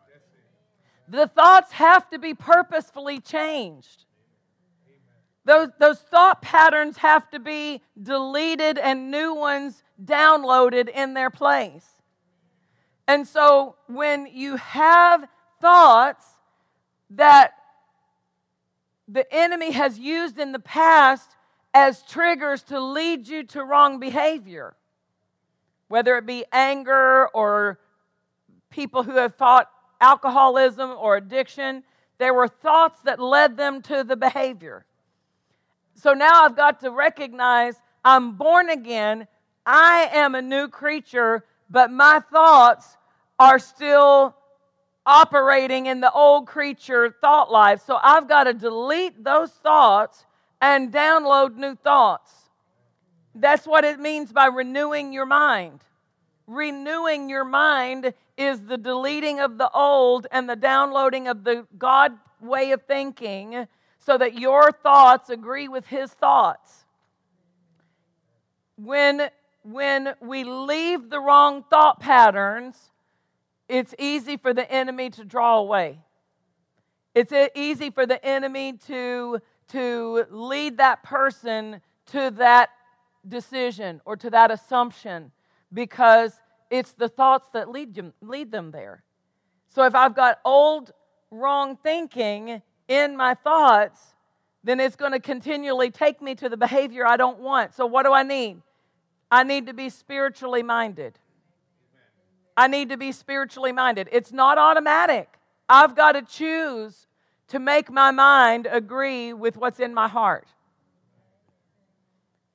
The 1.08 1.26
thoughts 1.28 1.72
have 1.72 2.08
to 2.10 2.18
be 2.18 2.34
purposefully 2.34 3.20
changed. 3.20 4.04
Those, 5.44 5.68
those 5.78 6.00
thought 6.00 6.42
patterns 6.42 6.96
have 6.96 7.30
to 7.30 7.38
be 7.38 7.82
deleted 8.02 8.78
and 8.78 9.10
new 9.10 9.34
ones 9.34 9.84
downloaded 10.02 10.88
in 10.88 11.14
their 11.14 11.30
place. 11.30 11.86
And 13.06 13.28
so 13.28 13.76
when 13.86 14.26
you 14.26 14.56
have 14.56 15.28
thoughts 15.60 16.26
that 17.10 17.52
the 19.06 19.32
enemy 19.32 19.70
has 19.70 19.98
used 19.98 20.40
in 20.40 20.50
the 20.50 20.58
past 20.58 21.35
as 21.76 22.00
triggers 22.04 22.62
to 22.62 22.80
lead 22.80 23.28
you 23.28 23.44
to 23.44 23.62
wrong 23.62 24.00
behavior, 24.00 24.74
whether 25.88 26.16
it 26.16 26.24
be 26.24 26.42
anger 26.50 27.28
or 27.34 27.78
people 28.70 29.02
who 29.02 29.16
have 29.16 29.34
fought 29.34 29.68
alcoholism 30.00 30.90
or 30.98 31.18
addiction. 31.18 31.84
There 32.16 32.32
were 32.32 32.48
thoughts 32.48 33.00
that 33.02 33.20
led 33.20 33.58
them 33.58 33.82
to 33.82 34.04
the 34.04 34.16
behavior. 34.16 34.86
So 35.96 36.14
now 36.14 36.44
I've 36.44 36.56
got 36.56 36.80
to 36.80 36.90
recognize 36.90 37.78
I'm 38.02 38.38
born 38.38 38.70
again. 38.70 39.26
I 39.66 40.08
am 40.14 40.34
a 40.34 40.40
new 40.40 40.68
creature, 40.68 41.44
but 41.68 41.90
my 41.90 42.20
thoughts 42.32 42.96
are 43.38 43.58
still 43.58 44.34
operating 45.04 45.86
in 45.86 46.00
the 46.00 46.10
old 46.10 46.46
creature 46.46 47.14
thought 47.20 47.52
life. 47.52 47.82
So 47.84 47.98
I've 48.02 48.28
got 48.28 48.44
to 48.44 48.54
delete 48.54 49.22
those 49.22 49.50
thoughts 49.50 50.24
and 50.60 50.92
download 50.92 51.56
new 51.56 51.74
thoughts. 51.74 52.32
That's 53.34 53.66
what 53.66 53.84
it 53.84 54.00
means 54.00 54.32
by 54.32 54.46
renewing 54.46 55.12
your 55.12 55.26
mind. 55.26 55.80
Renewing 56.46 57.28
your 57.28 57.44
mind 57.44 58.14
is 58.36 58.62
the 58.62 58.78
deleting 58.78 59.40
of 59.40 59.58
the 59.58 59.70
old 59.70 60.26
and 60.30 60.48
the 60.48 60.56
downloading 60.56 61.28
of 61.28 61.44
the 61.44 61.66
God 61.78 62.12
way 62.40 62.72
of 62.72 62.82
thinking 62.82 63.66
so 63.98 64.16
that 64.16 64.38
your 64.38 64.70
thoughts 64.70 65.30
agree 65.30 65.68
with 65.68 65.86
his 65.86 66.10
thoughts. 66.12 66.84
When, 68.76 69.28
when 69.62 70.14
we 70.20 70.44
leave 70.44 71.10
the 71.10 71.18
wrong 71.18 71.64
thought 71.68 71.98
patterns, 71.98 72.76
it's 73.68 73.94
easy 73.98 74.36
for 74.36 74.54
the 74.54 74.70
enemy 74.70 75.10
to 75.10 75.24
draw 75.24 75.58
away. 75.58 75.98
It's 77.14 77.32
easy 77.54 77.90
for 77.90 78.06
the 78.06 78.24
enemy 78.24 78.74
to, 78.86 79.40
to 79.68 80.26
lead 80.30 80.78
that 80.78 81.02
person 81.02 81.80
to 82.06 82.32
that 82.36 82.70
decision 83.26 84.00
or 84.04 84.16
to 84.16 84.30
that 84.30 84.50
assumption 84.50 85.32
because 85.72 86.40
it's 86.70 86.92
the 86.92 87.08
thoughts 87.08 87.48
that 87.52 87.68
lead 87.70 87.94
them, 87.94 88.12
lead 88.20 88.50
them 88.50 88.70
there. 88.70 89.02
So 89.68 89.84
if 89.84 89.94
I've 89.94 90.14
got 90.14 90.40
old, 90.44 90.92
wrong 91.30 91.76
thinking 91.76 92.62
in 92.88 93.16
my 93.16 93.34
thoughts, 93.34 94.00
then 94.64 94.80
it's 94.80 94.96
going 94.96 95.12
to 95.12 95.20
continually 95.20 95.90
take 95.90 96.20
me 96.22 96.34
to 96.36 96.48
the 96.48 96.56
behavior 96.56 97.06
I 97.06 97.16
don't 97.16 97.38
want. 97.38 97.74
So 97.74 97.86
what 97.86 98.04
do 98.04 98.12
I 98.12 98.22
need? 98.22 98.62
I 99.30 99.42
need 99.42 99.66
to 99.66 99.74
be 99.74 99.90
spiritually 99.90 100.62
minded. 100.62 101.18
I 102.56 102.68
need 102.68 102.88
to 102.88 102.96
be 102.96 103.12
spiritually 103.12 103.72
minded. 103.72 104.08
It's 104.12 104.32
not 104.32 104.56
automatic. 104.58 105.28
I've 105.68 105.94
got 105.94 106.12
to 106.12 106.22
choose 106.22 107.06
to 107.48 107.58
make 107.58 107.90
my 107.90 108.10
mind 108.10 108.66
agree 108.70 109.32
with 109.32 109.56
what's 109.56 109.80
in 109.80 109.94
my 109.94 110.08
heart. 110.08 110.48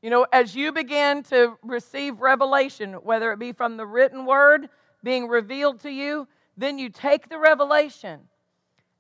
You 0.02 0.10
know, 0.10 0.26
as 0.34 0.56
you 0.56 0.72
begin 0.72 1.24
to 1.24 1.58
receive 1.62 2.20
revelation, 2.20 2.94
whether 2.94 3.32
it 3.32 3.40
be 3.40 3.52
from 3.52 3.78
the 3.78 3.86
written 3.86 4.26
word 4.26 4.70
being 5.04 5.28
revealed 5.28 5.82
to 5.82 5.92
you, 5.92 6.28
then 6.58 6.80
you 6.80 6.90
take 6.90 7.30
the 7.30 7.38
revelation 7.38 8.22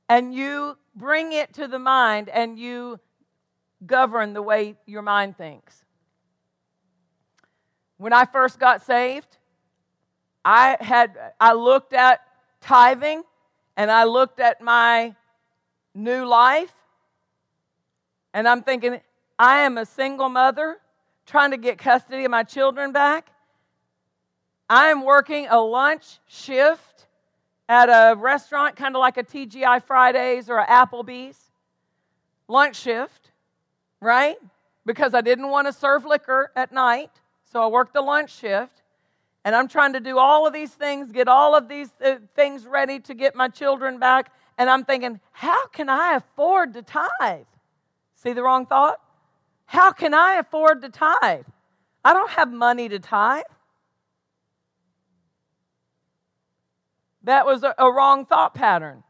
and 0.08 0.34
you 0.34 0.78
bring 0.96 1.34
it 1.34 1.54
to 1.54 1.68
the 1.68 1.80
mind 1.80 2.30
and 2.30 2.60
you 2.60 3.00
govern 3.86 4.34
the 4.34 4.42
way 4.42 4.76
your 4.86 5.02
mind 5.02 5.38
thinks. 5.38 5.84
When 7.98 8.14
I 8.14 8.26
first 8.26 8.60
got 8.60 8.86
saved, 8.86 9.38
I 10.44 10.78
had 10.80 11.18
I 11.40 11.54
looked 11.54 11.94
at 11.94 12.22
tithing 12.62 13.24
and 13.78 13.92
I 13.92 14.06
looked 14.06 14.40
at 14.40 14.62
my 14.62 15.16
new 15.94 16.26
life 16.26 16.74
and 18.34 18.48
I'm 18.48 18.64
thinking 18.64 19.00
I 19.38 19.62
am 19.62 19.78
a 19.78 19.86
single 19.86 20.30
mother 20.30 20.78
trying 21.26 21.52
to 21.52 21.58
get 21.58 21.78
custody 21.78 22.26
of 22.26 22.32
my 22.32 22.44
children 22.44 22.92
back. 22.92 23.32
I 24.70 24.88
am 24.88 25.04
working 25.04 25.48
a 25.50 25.60
lunch 25.60 26.20
shift 26.28 27.08
at 27.68 27.90
a 27.90 28.16
restaurant, 28.16 28.76
kind 28.76 28.96
of 28.96 29.00
like 29.00 29.18
a 29.18 29.24
TGI 29.24 29.84
Fridays 29.84 30.50
or 30.50 30.60
an 30.60 30.68
Applebee's. 30.68 31.38
Lunch 32.48 32.76
shift, 32.76 33.32
right? 34.02 34.38
Because 34.86 35.14
I 35.14 35.22
didn't 35.22 35.50
want 35.50 35.68
to 35.68 35.74
serve 35.74 36.06
liquor 36.06 36.52
at 36.56 36.72
night. 36.72 37.12
So 37.52 37.62
I 37.62 37.68
worked 37.68 37.94
the 37.94 38.02
lunch 38.02 38.34
shift. 38.36 38.82
And 39.44 39.56
I'm 39.56 39.68
trying 39.68 39.94
to 39.94 40.00
do 40.00 40.20
all 40.20 40.46
of 40.46 40.54
these 40.54 40.72
things, 40.72 41.12
get 41.12 41.28
all 41.28 41.56
of 41.56 41.68
these 41.68 41.90
uh, 42.04 42.18
things 42.36 42.68
ready 42.68 43.00
to 43.00 43.14
get 43.14 43.36
my 43.36 43.48
children 43.48 43.98
back. 43.98 44.32
And 44.62 44.70
I'm 44.70 44.86
thinking, 44.86 45.20
how 45.32 45.66
can 45.70 45.90
I 45.90 46.18
afford 46.18 46.76
to 46.76 46.84
tithe? 46.84 47.48
See 48.14 48.34
the 48.34 48.44
wrong 48.44 48.68
thought? 48.68 49.02
How 49.66 49.92
can 49.92 50.14
I 50.14 50.36
afford 50.36 50.84
to 50.84 50.90
tithe? 50.90 51.48
I 52.06 52.14
don't 52.14 52.30
have 52.30 52.54
money 52.54 52.88
to 52.88 53.00
tithe. 53.00 53.42
That 57.24 57.48
was 57.48 57.64
a, 57.64 57.74
a 57.80 57.92
wrong 57.92 58.28
thought 58.28 58.54
pattern. 58.54 59.02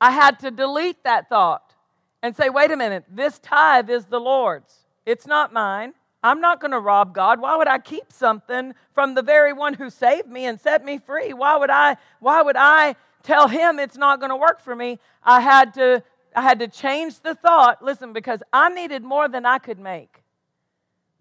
I 0.00 0.12
had 0.12 0.38
to 0.38 0.50
delete 0.50 1.04
that 1.04 1.28
thought 1.28 1.74
and 2.22 2.34
say, 2.34 2.48
wait 2.48 2.70
a 2.70 2.78
minute, 2.78 3.04
this 3.06 3.38
tithe 3.38 3.90
is 3.90 4.06
the 4.06 4.18
Lord's. 4.18 4.74
It's 5.04 5.26
not 5.26 5.52
mine. 5.52 5.92
I'm 6.22 6.40
not 6.40 6.58
going 6.58 6.70
to 6.70 6.80
rob 6.80 7.12
God. 7.12 7.38
Why 7.38 7.54
would 7.54 7.68
I 7.68 7.78
keep 7.78 8.10
something 8.10 8.72
from 8.94 9.14
the 9.14 9.22
very 9.22 9.52
one 9.52 9.74
who 9.74 9.90
saved 9.90 10.28
me 10.28 10.46
and 10.46 10.58
set 10.58 10.86
me 10.86 10.96
free? 10.96 11.34
Why 11.34 11.58
would 11.58 11.68
I 11.68 11.98
why 12.18 12.40
would 12.40 12.56
I 12.56 12.96
tell 13.22 13.48
him 13.48 13.78
it's 13.78 13.96
not 13.96 14.20
going 14.20 14.30
to 14.30 14.36
work 14.36 14.60
for 14.60 14.74
me? 14.74 14.98
I 15.22 15.40
had 15.40 15.74
to 15.74 16.02
I 16.34 16.42
had 16.42 16.60
to 16.60 16.68
change 16.68 17.20
the 17.20 17.34
thought. 17.34 17.82
Listen, 17.82 18.12
because 18.12 18.42
I 18.52 18.68
needed 18.68 19.02
more 19.02 19.28
than 19.28 19.44
I 19.44 19.58
could 19.58 19.78
make. 19.78 20.22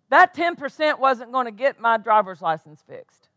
That 0.09 0.35
10% 0.35 0.99
wasn't 0.99 1.31
going 1.31 1.45
to 1.45 1.51
get 1.51 1.79
my 1.79 1.97
driver's 1.97 2.41
license 2.41 2.83
fixed. 2.87 3.29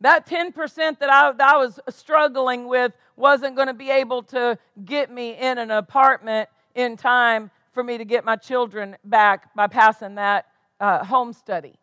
That 0.00 0.26
10% 0.26 0.98
that 0.98 1.10
I, 1.10 1.32
that 1.32 1.54
I 1.54 1.56
was 1.58 1.78
struggling 1.90 2.68
with 2.68 2.92
wasn't 3.16 3.54
going 3.54 3.68
to 3.68 3.74
be 3.74 3.90
able 3.90 4.22
to 4.24 4.58
get 4.84 5.10
me 5.10 5.36
in 5.36 5.58
an 5.58 5.70
apartment 5.70 6.48
in 6.74 6.96
time 6.96 7.50
for 7.72 7.84
me 7.84 7.98
to 7.98 8.04
get 8.04 8.24
my 8.24 8.36
children 8.36 8.96
back 9.04 9.54
by 9.54 9.66
passing 9.66 10.14
that 10.14 10.46
uh, 10.80 11.04
home 11.04 11.32
study. 11.32 11.74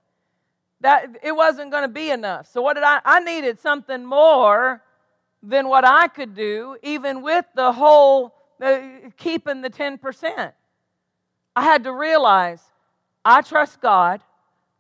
That 0.82 1.18
it 1.22 1.36
wasn't 1.36 1.72
going 1.72 1.84
to 1.84 1.90
be 1.90 2.10
enough. 2.10 2.52
So 2.52 2.62
what 2.62 2.74
did 2.74 2.84
I? 2.84 3.00
I 3.06 3.20
needed 3.20 3.60
something 3.60 4.06
more 4.06 4.82
than 5.48 5.70
what 5.70 5.86
I 5.86 6.08
could 6.10 6.36
do, 6.36 6.78
even 6.84 7.22
with 7.22 7.46
the 7.56 7.72
whole 7.72 8.36
uh, 8.62 8.80
keeping 9.18 9.62
the 9.62 9.70
ten 9.70 9.98
percent. 9.98 10.54
I 11.56 11.64
had 11.64 11.86
to 11.86 11.94
realize 11.94 12.62
I 13.24 13.42
trust 13.42 13.82
God. 13.82 14.22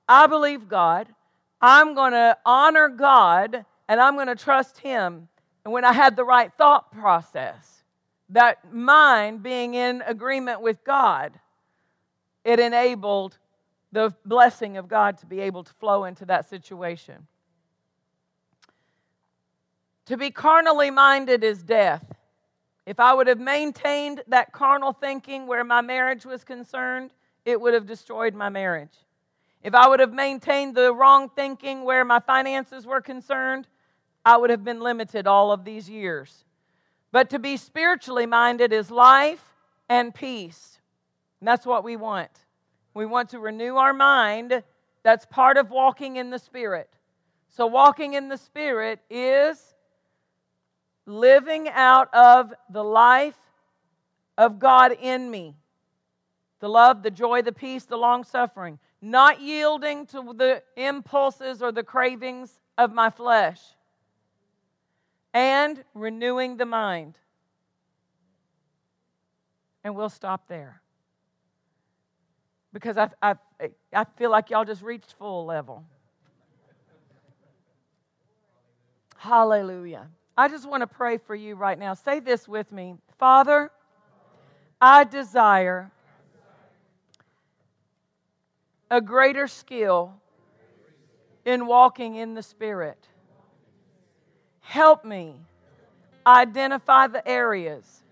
I 0.08 0.27
believe 0.27 0.69
God. 0.69 1.08
I'm 1.62 1.95
going 1.95 2.13
to 2.13 2.38
honor 2.45 2.89
God 2.89 3.65
and 3.88 3.99
I'm 3.99 4.15
going 4.15 4.27
to 4.27 4.36
trust 4.36 4.77
Him. 4.80 5.27
And 5.63 5.73
when 5.73 5.86
I 5.86 5.93
had 5.93 6.15
the 6.15 6.23
right 6.23 6.51
thought 6.58 6.91
process, 6.91 7.84
that 8.30 8.73
mind 8.73 9.41
being 9.41 9.73
in 9.73 10.03
agreement 10.06 10.62
with 10.62 10.84
God, 10.84 11.34
it 12.43 12.60
enabled 12.60 13.38
the 13.91 14.13
blessing 14.25 14.77
of 14.77 14.88
God 14.88 15.17
to 15.19 15.25
be 15.25 15.39
able 15.39 15.63
to 15.63 15.73
flow 15.75 16.03
into 16.03 16.25
that 16.25 16.49
situation. 16.49 17.27
To 20.08 20.15
be 20.15 20.32
carnally 20.32 20.89
minded 20.89 21.43
is 21.43 21.63
death. 21.63 22.04
If 22.86 23.00
I 23.00 23.13
would 23.13 23.28
have 23.28 23.39
maintained 23.39 24.24
that 24.28 24.54
carnal 24.54 24.93
thinking 24.93 25.48
where 25.48 25.65
my 25.65 25.82
marriage 25.82 26.26
was 26.26 26.46
concerned, 26.46 27.12
it 27.43 27.60
would 27.60 27.74
have 27.74 27.86
destroyed 27.86 28.34
my 28.34 28.48
marriage. 28.48 28.96
If 29.63 29.76
I 29.76 29.89
would 29.89 30.00
have 30.00 30.13
maintained 30.13 30.76
the 30.76 30.93
wrong 30.93 31.28
thinking 31.28 31.84
where 31.84 32.06
my 32.06 32.22
finances 32.22 32.86
were 32.86 33.02
concerned, 33.02 33.67
I 34.24 34.38
would 34.38 34.50
have 34.50 34.63
been 34.63 34.80
limited 34.80 35.28
all 35.28 35.52
of 35.52 35.65
these 35.65 35.89
years. 35.89 36.46
But 37.12 37.30
to 37.32 37.39
be 37.39 37.58
spiritually 37.58 38.26
minded 38.26 38.72
is 38.72 38.89
life 38.89 39.43
and 39.89 40.15
peace. 40.15 40.80
And 41.41 41.48
that's 41.48 41.65
what 41.65 41.84
we 41.84 41.98
want. 41.98 42.32
We 42.93 43.06
want 43.06 43.30
to 43.30 43.39
renew 43.39 43.76
our 43.76 43.93
mind. 43.93 44.63
That's 45.04 45.26
part 45.26 45.58
of 45.58 45.70
walking 45.70 46.15
in 46.15 46.30
the 46.30 46.39
Spirit. 46.39 46.89
So, 47.50 47.65
walking 47.67 48.13
in 48.13 48.30
the 48.30 48.38
Spirit 48.38 49.00
is 49.10 49.74
living 51.08 51.70
out 51.70 52.13
of 52.13 52.54
the 52.70 52.84
life 52.84 53.39
of 54.38 54.60
God 54.60 54.91
in 55.02 55.32
me 55.32 55.56
the 56.60 56.67
love, 56.67 57.04
the 57.04 57.12
joy, 57.12 57.43
the 57.43 57.52
peace, 57.52 57.86
the 57.86 57.98
long 57.98 58.24
suffering, 58.24 58.80
not 59.00 59.39
yielding 59.39 60.08
to 60.08 60.34
the 60.36 60.63
impulses 60.76 61.62
or 61.62 61.72
the 61.72 61.84
cravings 61.84 62.60
of 62.80 62.91
my 62.91 63.12
flesh, 63.12 63.62
and 65.36 65.84
renewing 65.93 66.58
the 66.58 66.65
mind. 66.65 67.15
And 69.84 69.96
we'll 69.96 70.10
stop 70.10 70.48
there 70.48 70.82
because 72.74 72.98
I, 72.98 73.10
I, 73.22 73.36
I 73.93 74.04
feel 74.17 74.32
like 74.32 74.50
y'all 74.50 74.65
just 74.65 74.82
reached 74.82 75.13
full 75.13 75.46
level. 75.46 75.84
Hallelujah. 79.15 80.08
I 80.38 80.47
just 80.47 80.69
want 80.69 80.82
to 80.82 80.88
pray 80.88 81.17
for 81.17 81.34
you 81.34 81.56
right 81.56 81.80
now. 81.80 81.95
Say 81.95 82.19
this 82.19 82.47
with 82.47 82.71
me 82.71 82.95
Father, 83.17 83.71
I 84.80 85.04
desire 85.04 85.91
a 88.91 89.02
greater 89.02 89.47
skill 89.47 90.13
in 91.43 91.65
walking 91.65 92.15
in 92.15 92.36
the 92.36 92.43
Spirit. 92.43 93.08
Help 94.62 95.04
me 95.04 95.36
identify 96.26 97.08
the 97.08 97.28
areas 97.28 98.04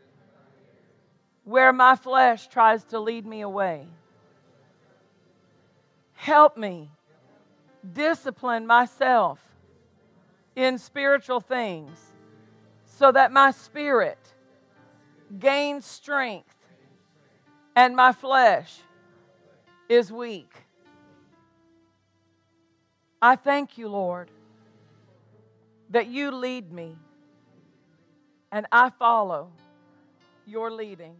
where 1.43 1.71
my 1.71 1.95
flesh 1.95 2.47
tries 2.47 2.83
to 2.85 2.99
lead 2.99 3.25
me 3.25 3.41
away. 3.41 3.85
Help 6.13 6.57
me 6.57 6.89
discipline 7.93 8.65
myself 8.65 9.39
in 10.55 10.79
spiritual 10.79 11.39
things 11.39 12.14
so 12.97 13.11
that 13.11 13.31
my 13.31 13.51
spirit 13.51 14.17
gains 15.37 15.85
strength 15.85 16.55
and 17.75 17.93
my 17.93 18.13
flesh 18.13 18.79
is 19.89 20.11
weak. 20.13 20.51
I 23.21 23.35
thank 23.35 23.77
you, 23.77 23.89
Lord, 23.89 24.31
that 25.89 26.07
you 26.07 26.31
lead 26.31 26.71
me 26.71 26.95
and 28.51 28.65
I 28.71 28.91
follow 28.91 29.51
your 30.45 30.71
leading 30.71 31.17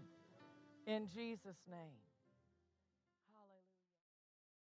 in 0.88 1.08
Jesus' 1.14 1.60
name. 1.70 2.05